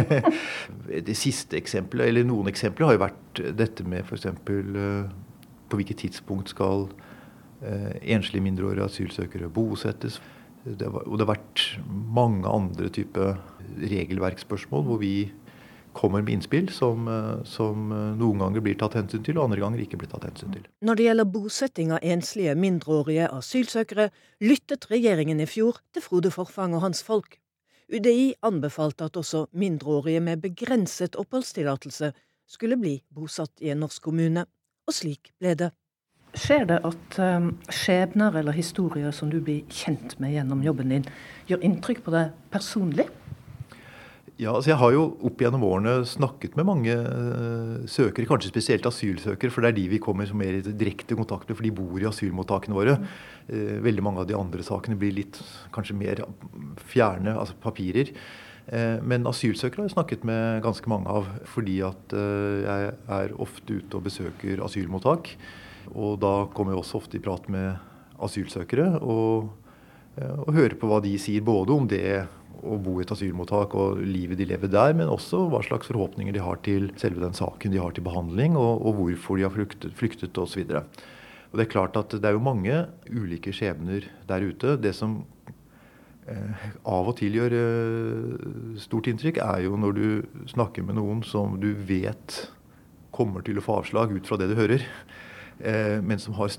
[1.08, 4.30] det siste eksempelet, eller noen eksempler, har jo vært dette med f.eks.
[4.48, 5.10] Uh,
[5.68, 10.20] på hvilket tidspunkt skal uh, enslige mindreårige asylsøkere bosettes.
[10.64, 11.66] Det var, og det har vært
[12.16, 13.36] mange andre typer
[13.82, 15.32] regelverksspørsmål hvor vi
[15.92, 19.60] kommer med innspill som, eh, som, eh, noen ganger blir tatt hensyn til, og andre
[19.60, 20.66] ganger ikke blir tatt hensyn til.
[20.82, 26.74] Når det gjelder bosetting av enslige mindreårige asylsøkere, lyttet regjeringen i fjor til Frode Forfang
[26.74, 27.38] og hans folk.
[27.92, 32.12] UDI anbefalte at også mindreårige med begrenset oppholdstillatelse
[32.48, 34.46] skulle bli bosatt i en norsk kommune,
[34.86, 35.70] og slik ble det.
[36.32, 41.04] Skjer det at um, skjebner eller historier som du blir kjent med gjennom jobben din,
[41.46, 43.10] gjør inntrykk på deg personlig?
[44.42, 48.86] Ja, altså Jeg har jo opp gjennom årene snakket med mange uh, søkere, kanskje spesielt
[48.88, 52.02] asylsøkere, for det er de vi kommer mer i direkte kontakt med, for de bor
[52.02, 52.96] i asylmottakene våre.
[53.46, 55.38] Uh, veldig mange av de andre sakene blir litt
[55.74, 56.24] kanskje mer
[56.90, 58.10] fjerne, altså papirer.
[58.66, 63.78] Uh, men asylsøkere har jeg snakket med ganske mange av, fordi at jeg er ofte
[63.78, 65.36] ute og besøker asylmottak.
[65.92, 67.76] Og da kommer jeg også ofte i prat med
[68.22, 69.50] asylsøkere og,
[70.18, 72.06] og hører på hva de sier, både om det
[72.62, 76.34] å bo i et asylmottak og livet de lever der, men også hva slags forhåpninger
[76.34, 79.54] de har til selve den saken de har til behandling, og, og hvorfor de har
[79.54, 80.64] flyktet, flyktet osv.
[81.52, 84.76] Det er klart at det er jo mange ulike skjebner der ute.
[84.80, 85.18] Det som
[86.30, 90.06] eh, av og til gjør eh, stort inntrykk, er jo når du
[90.54, 92.46] snakker med noen som du vet
[93.12, 94.86] kommer til å få avslag ut fra det du hører.
[95.62, 96.50] Eh, men som har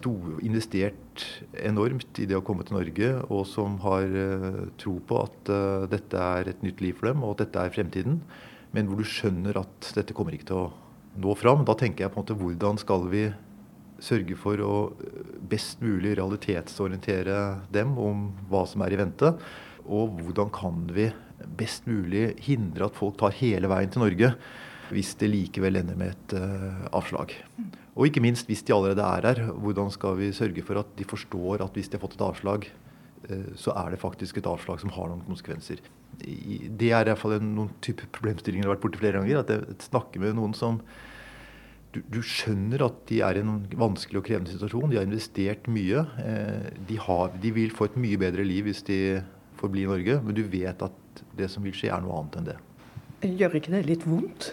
[0.42, 1.26] investert
[1.60, 5.88] enormt i det å komme til Norge, og som har eh, tro på at eh,
[5.92, 8.22] dette er et nytt liv for dem, og at dette er fremtiden.
[8.72, 10.72] Men hvor du skjønner at dette kommer ikke til å
[11.20, 11.66] nå fram.
[11.68, 13.28] Da tenker jeg på en måte hvordan skal vi
[14.04, 14.74] sørge for å
[15.52, 17.38] best mulig realitetsorientere
[17.76, 19.36] dem om hva som er i vente.
[19.84, 21.12] Og hvordan kan vi
[21.60, 24.34] best mulig hindre at folk tar hele veien til Norge
[24.96, 26.36] hvis det likevel ender med et
[26.96, 27.36] avslag.
[27.94, 31.06] Og ikke minst hvis de allerede er her, hvordan skal vi sørge for at de
[31.06, 32.68] forstår at hvis de har fått et avslag,
[33.30, 35.84] uh, så er det faktisk et avslag som har noen konsekvenser.
[36.24, 39.42] Det er i hvert fall noen type problemstillinger jeg har vært borti flere ganger.
[39.44, 40.82] At jeg snakker med noen som
[41.94, 44.90] du, du, skjønner at de er i en vanskelig og krevende situasjon.
[44.90, 46.02] De har investert mye.
[46.18, 49.00] Uh, de, har, de vil få et mye bedre liv hvis de
[49.62, 52.40] får bli i Norge, men du vet at det som vil skje, er noe annet
[52.40, 52.60] enn det.
[53.24, 54.50] Gjør ikke det litt vondt?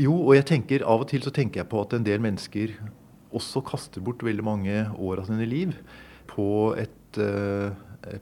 [0.00, 2.72] Jo, og jeg tenker, av og til så tenker jeg på at en del mennesker
[3.36, 5.74] også kaster bort veldig mange år av sine liv
[6.30, 7.72] på et, uh,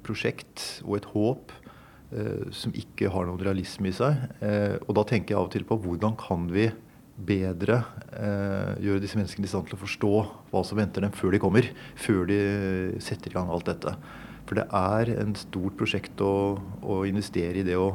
[0.03, 4.18] prosjekt og et håp uh, som ikke har noen realisme i seg.
[4.43, 6.71] Uh, og da tenker jeg av og til på hvordan kan vi
[7.21, 7.83] bedre
[8.81, 10.11] gjøre disse menneskene i stand til å forstå
[10.49, 11.66] hva som venter dem før de kommer.
[12.01, 12.39] Før de
[13.05, 13.93] setter i gang alt dette.
[14.49, 17.91] For det er en stort prosjekt å, å investere i det å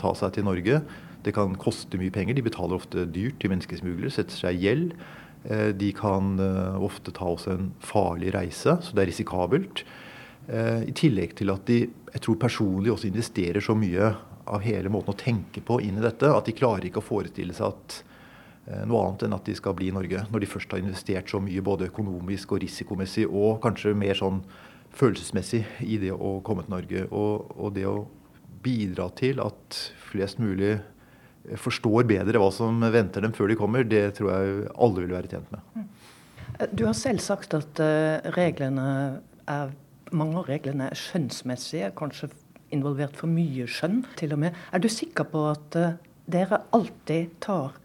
[0.00, 0.80] ta seg til Norge.
[1.24, 2.36] Det kan koste mye penger.
[2.36, 4.94] De betaler ofte dyrt til menneskesmuglere, setter seg i gjeld.
[5.44, 9.84] Eh, de kan eh, ofte ta også en farlig reise, så det er risikabelt.
[10.48, 11.82] Eh, I tillegg til at de
[12.14, 14.12] jeg tror personlig også investerer så mye
[14.44, 17.56] av hele måten å tenke på inn i dette at de klarer ikke å forestille
[17.56, 17.96] seg at
[18.86, 20.22] noe annet enn at de skal bli i Norge.
[20.30, 24.38] Når de først har investert så mye både økonomisk og risikomessig og kanskje mer sånn
[24.94, 27.02] følelsesmessig i det å komme til Norge.
[27.10, 28.06] Og, og det å
[28.64, 30.78] bidra til at flest mulig
[31.60, 35.32] forstår bedre hva som venter dem før de kommer, det tror jeg alle vil være
[35.34, 35.88] tjent med.
[36.72, 37.80] Du har selv sagt at
[38.36, 38.86] reglene
[39.50, 39.72] er
[40.14, 42.30] mange av reglene er skjønnsmessige, kanskje
[42.74, 44.58] involvert for mye skjønn til og med.
[44.74, 45.96] Er du sikker på at uh,
[46.30, 47.76] dere alltid tar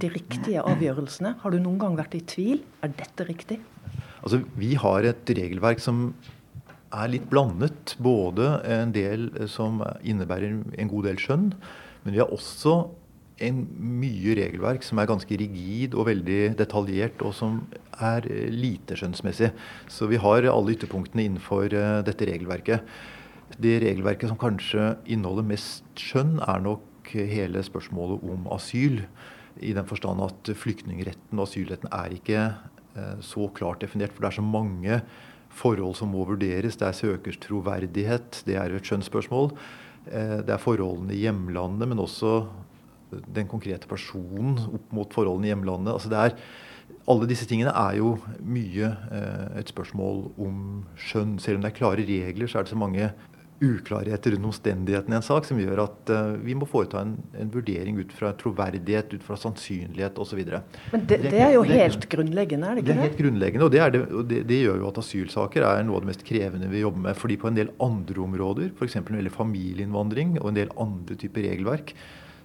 [0.00, 1.36] de riktige avgjørelsene?
[1.42, 2.62] Har du noen gang vært i tvil?
[2.84, 3.60] Er dette riktig?
[4.22, 6.14] Altså, Vi har et regelverk som
[6.92, 7.96] er litt blandet.
[8.02, 11.52] Både en del som innebærer en god del skjønn,
[12.02, 12.80] men vi har også
[13.42, 13.62] en
[14.02, 17.60] mye regelverk som er ganske rigid og veldig detaljert, og som
[18.02, 19.50] er lite skjønnsmessig.
[19.90, 22.86] Så vi har alle ytterpunktene innenfor uh, dette regelverket.
[23.62, 29.02] Det regelverket som kanskje inneholder mest skjønn, er nok hele spørsmålet om asyl.
[29.60, 32.48] I den forstand at flyktningretten og asylretten er ikke
[32.96, 34.14] uh, så klart definert.
[34.14, 35.02] For det er så mange
[35.52, 36.78] forhold som må vurderes.
[36.80, 39.52] Det er søkers troverdighet, det er et skjønnsspørsmål.
[40.02, 42.40] Det er forholdene i hjemlandet, men også
[43.26, 45.94] den konkrete personen opp mot forholdene i hjemlandet.
[45.94, 46.36] Altså det er,
[47.10, 50.56] alle disse tingene er jo mye eh, et spørsmål om
[50.98, 51.36] skjønn.
[51.42, 53.10] Selv om det er klare regler, så er det så mange
[53.62, 57.50] uklarheter rundt omstendighetene i en sak som gjør at uh, vi må foreta en, en,
[57.52, 60.40] vurdering ut fra troverdighet, ut fra sannsynlighet osv.
[60.42, 62.96] Men det, det, er jo helt grunnleggende, er det ikke det?
[62.96, 66.00] Det er helt grunnleggende, og, det, det, og det, gjør jo at asylsaker er noe
[66.00, 67.20] av det mest krevende vi jobber med.
[67.22, 68.98] fordi på en del andre områder, f.eks.
[68.98, 71.94] når det gjelder familieinnvandring og en del andre typer regelverk,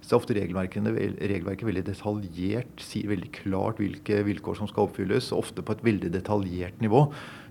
[0.07, 5.33] så er ofte regelverket veldig detaljert, sier veldig klart hvilke vilkår som skal oppfylles.
[5.35, 7.01] Ofte på et veldig detaljert nivå.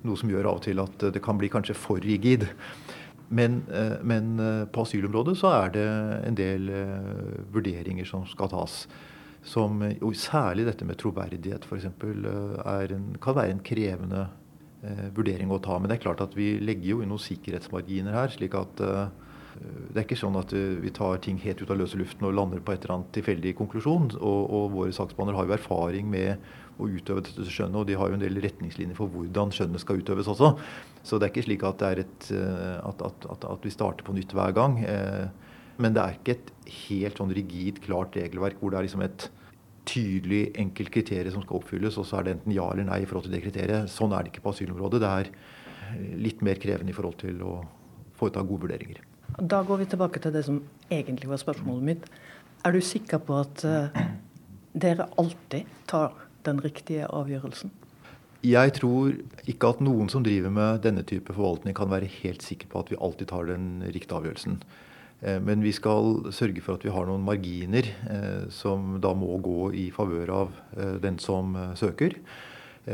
[0.09, 2.47] Noe som gjør av og til at det kan bli kanskje for rigid.
[3.29, 5.85] Men, eh, men eh, på asylområdet så er det
[6.31, 8.87] en del eh, vurderinger som skal tas.
[9.47, 11.85] Som, og særlig dette med troverdighet f.eks.
[12.01, 14.25] kan være en krevende
[15.15, 15.77] vurdering å ta.
[15.79, 18.33] Men det er klart at vi legger jo inn noen sikkerhetsmarginer her.
[18.33, 18.83] slik at
[19.97, 22.35] det er ikke sånn at eh, vi tar ting helt ut av løse luften og
[22.37, 24.11] lander på et eller annet tilfeldig konklusjon.
[24.19, 28.11] Og, og våre saksbehandlere har jo erfaring med å utøve dette skjønnet, og de har
[28.11, 30.53] jo en del retningslinjer for hvordan skjønnet skal utøves også.
[31.07, 34.37] Så det er ikke slik at, et, eh, at, at, at vi starter på nytt
[34.37, 34.79] hver gang.
[34.85, 35.27] Eh,
[35.81, 36.53] men det er ikke et
[36.89, 39.29] helt sånn rigid, klart regelverk hvor det er liksom et
[39.87, 43.09] tydelig, enkelt kriterium som skal oppfylles, og så er det enten ja eller nei i
[43.09, 43.93] forhold til det kriteriet.
[43.93, 45.03] Sånn er det ikke på asylområdet.
[45.05, 47.61] Det er litt mer krevende i forhold til å
[48.19, 49.05] foreta gode vurderinger.
[49.37, 52.05] Da går vi tilbake til det som egentlig var spørsmålet mitt.
[52.65, 53.99] Er du sikker på at uh,
[54.73, 56.15] dere alltid tar
[56.47, 57.71] den riktige avgjørelsen?
[58.47, 59.13] Jeg tror
[59.51, 62.93] ikke at noen som driver med denne type forvaltning kan være helt sikker på at
[62.93, 64.57] vi alltid tar den riktige avgjørelsen.
[65.21, 69.37] Eh, men vi skal sørge for at vi har noen marginer eh, som da må
[69.45, 70.57] gå i favør av
[71.03, 72.17] den som søker.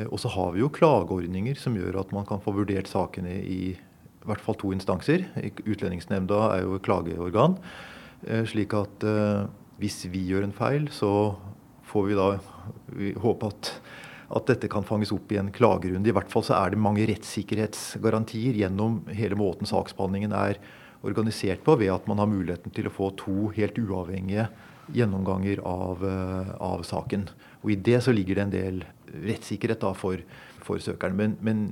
[0.09, 3.75] Og så har vi jo klageordninger som gjør at man kan få vurdert sakene i
[4.23, 5.27] i hvert fall to instanser.
[5.67, 7.59] Utlendingsnemnda er jo klageorgan.
[8.27, 9.49] Eh, slik at eh,
[9.83, 11.35] hvis vi gjør en feil, så
[11.91, 12.29] får vi da
[12.95, 13.73] vi håpe at,
[14.33, 16.09] at dette kan fanges opp i en klagerunde.
[16.09, 20.61] I hvert fall så er det mange rettssikkerhetsgarantier gjennom hele måten saksbehandlingen er
[21.03, 24.47] organisert på, ved at man har muligheten til å få to helt uavhengige
[24.95, 27.27] gjennomganger av, eh, av saken.
[27.63, 30.23] Og I det så ligger det en del rettssikkerhet da for,
[30.63, 31.17] for søkeren.
[31.19, 31.67] Men, men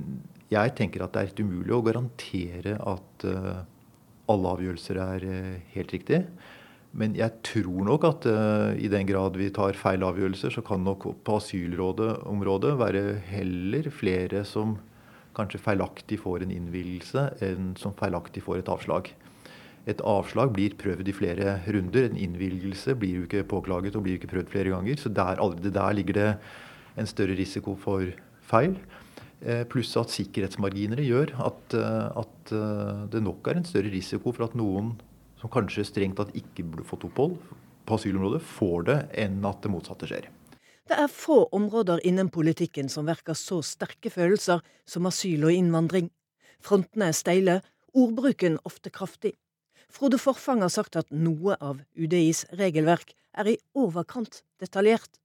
[0.51, 3.61] jeg tenker at det er helt umulig å garantere at uh,
[4.31, 6.25] alle avgjørelser er uh, helt riktige.
[6.91, 10.83] Men jeg tror nok at uh, i den grad vi tar feil avgjørelser, så kan
[10.83, 14.75] nok på asylområdet være heller flere som
[15.37, 19.13] kanskje feilaktig får en innvielse, enn som feilaktig får et avslag.
[19.89, 22.09] Et avslag blir prøvd i flere runder.
[22.09, 24.99] En innvilgelse blir jo ikke påklaget og blir jo ikke prøvd flere ganger.
[24.99, 26.27] Så der, allerede der ligger det
[26.99, 28.11] en større risiko for
[28.51, 28.75] feil.
[29.41, 34.31] Eh, pluss at sikkerhetsmarginere gjør at, eh, at, eh, det nok er en større risiko
[34.31, 34.99] for at noen
[35.39, 37.39] som kanskje strengt tatt ikke burde fått opphold
[37.87, 40.27] på asylområdet, får det, enn at det motsatte skjer.
[40.87, 46.11] Det er få områder innen politikken som verker så sterke følelser som asyl og innvandring.
[46.61, 47.61] Frontene er steile,
[47.95, 49.33] ordbruken ofte kraftig.
[49.89, 55.20] Frode Forfang har sagt at noe av UDIs regelverk er i overkant detaljert.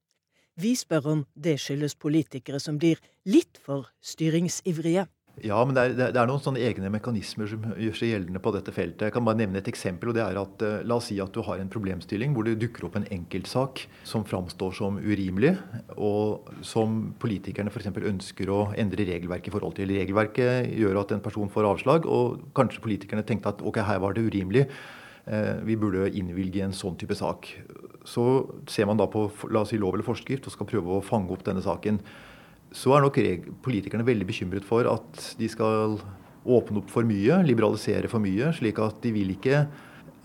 [0.56, 5.04] Vi spør om det skyldes politikere som blir litt for styringsivrige.
[5.44, 8.54] Ja, men det er, det er, noen sånne egne mekanismer som gjør seg gjeldende på
[8.54, 9.04] dette feltet.
[9.04, 10.08] Jeg kan bare nevne et eksempel.
[10.08, 12.56] og det er at uh, La oss si at du har en problemstilling hvor det
[12.62, 15.52] dukker opp en enkeltsak som framstår som urimelig,
[16.00, 17.92] og som politikerne f.eks.
[17.92, 19.92] ønsker å endre regelverket i forhold til.
[19.92, 24.16] Regelverket gjør at en person får avslag, og kanskje politikerne tenkte at ok, her var
[24.16, 24.70] det urimelig.
[25.28, 27.52] Uh, vi burde innvilge en sånn type sak.
[28.06, 28.24] Så
[28.70, 31.34] ser man da på la oss si, lov eller forskrift og skal prøve å fange
[31.34, 32.00] opp denne saken
[32.74, 33.18] så er nok
[33.64, 35.98] politikerne veldig bekymret for at de skal
[36.46, 38.52] åpne opp for mye, liberalisere for mye.
[38.54, 39.66] slik at de vil ikke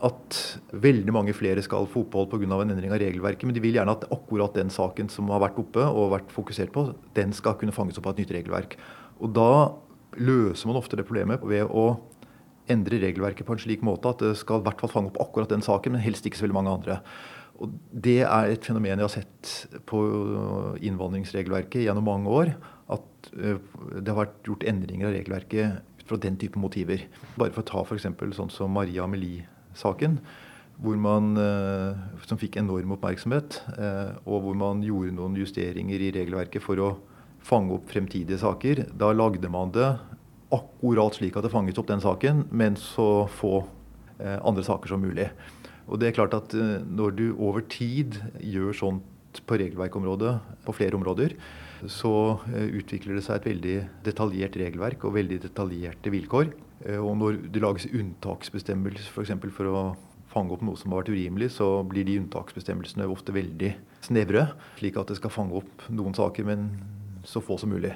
[0.01, 0.37] at
[0.73, 2.61] veldig mange flere skal få opphold pga.
[2.61, 5.59] en endring av regelverket, men de vil gjerne at akkurat den saken som har vært
[5.59, 8.77] oppe og vært fokusert på, den skal kunne fanges opp av et nytt regelverk.
[9.21, 9.73] Og da
[10.17, 12.01] løser man ofte det problemet ved å
[12.67, 15.49] endre regelverket på en slik måte at det skal i hvert fall fange opp akkurat
[15.49, 17.01] den saken, men helst ikke så veldig mange andre.
[17.61, 20.01] Og Det er et fenomen jeg har sett på
[20.81, 22.53] innvandringsregelverket gjennom mange år.
[22.91, 23.59] At eh,
[23.99, 27.05] det har vært gjort endringer av regelverket ut fra den type motiver.
[27.37, 28.09] Bare for å ta f.eks.
[28.37, 30.17] sånn som Maria Amelie-saken.
[30.81, 33.59] Eh, som fikk enorm oppmerksomhet,
[34.25, 36.87] og hvor man gjorde noen justeringer i regelverket for å
[37.45, 38.87] fange opp fremtidige saker.
[38.97, 39.91] Da lagde man det
[40.51, 43.61] akkurat slik at det fanget opp den saken, men så få
[44.17, 45.29] andre saker som mulig.
[45.91, 49.07] Og det er klart at eh, Når du over tid gjør sånt
[49.47, 50.31] på regelverkområdet
[50.65, 51.37] på flere områder,
[51.87, 53.75] så eh, utvikler det seg et veldig
[54.05, 56.51] detaljert regelverk og veldig detaljerte vilkår.
[56.85, 59.35] Eh, og når det lages unntaksbestemmelser f.eks.
[59.35, 59.83] For, for å
[60.31, 63.73] fange opp noe som har vært urimelig, så blir de unntaksbestemmelsene ofte veldig
[64.07, 64.49] snevre.
[64.79, 66.69] Slik at det skal fange opp noen saker, men
[67.27, 67.93] så få som mulig.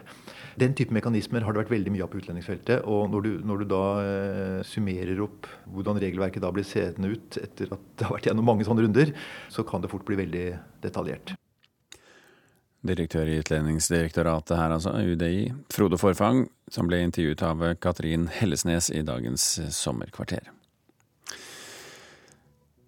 [0.60, 2.86] Den type mekanismer har det vært veldig mye av på utlendingsfeltet.
[2.88, 7.40] Og når du, når du da eh, summerer opp hvordan regelverket da blir seende ut
[7.42, 9.12] etter at det har vært gjennom mange sånne runder,
[9.52, 10.46] så kan det fort bli veldig
[10.86, 11.36] detaljert.
[12.86, 19.02] Direktør i Utlendingsdirektoratet her, altså, UDI, Frode Forfang, som ble intervjuet av Katrin Hellesnes i
[19.06, 20.55] dagens Sommerkvarter.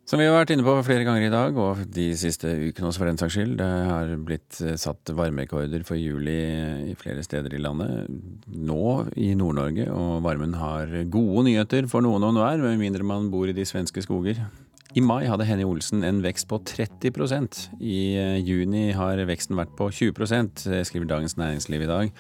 [0.07, 3.01] Som vi har vært inne på flere ganger i dag, og de siste ukene også
[3.01, 6.37] for den saks skyld, det har blitt eh, satt varmerekorder for juli
[6.87, 8.07] i flere steder i landet.
[8.47, 8.85] Nå
[9.19, 13.51] i Nord-Norge, og varmen har gode nyheter for noen og enhver, med mindre man bor
[13.51, 14.39] i de svenske skoger.
[14.95, 19.75] I mai hadde Henny Olsen en vekst på 30% I eh, juni har veksten vært
[19.75, 22.15] på 20% skriver Dagens Næringsliv i dag.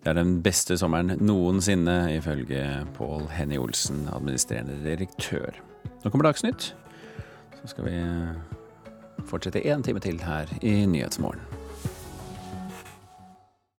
[0.00, 2.64] Det er den beste sommeren noensinne, ifølge
[2.96, 5.60] Pål Henny Olsen, administrerende direktør.
[6.00, 6.72] Nå kommer Dagsnytt.
[7.66, 8.00] Så skal vi
[9.26, 11.55] fortsette én time til her i Nyhetsmorgen.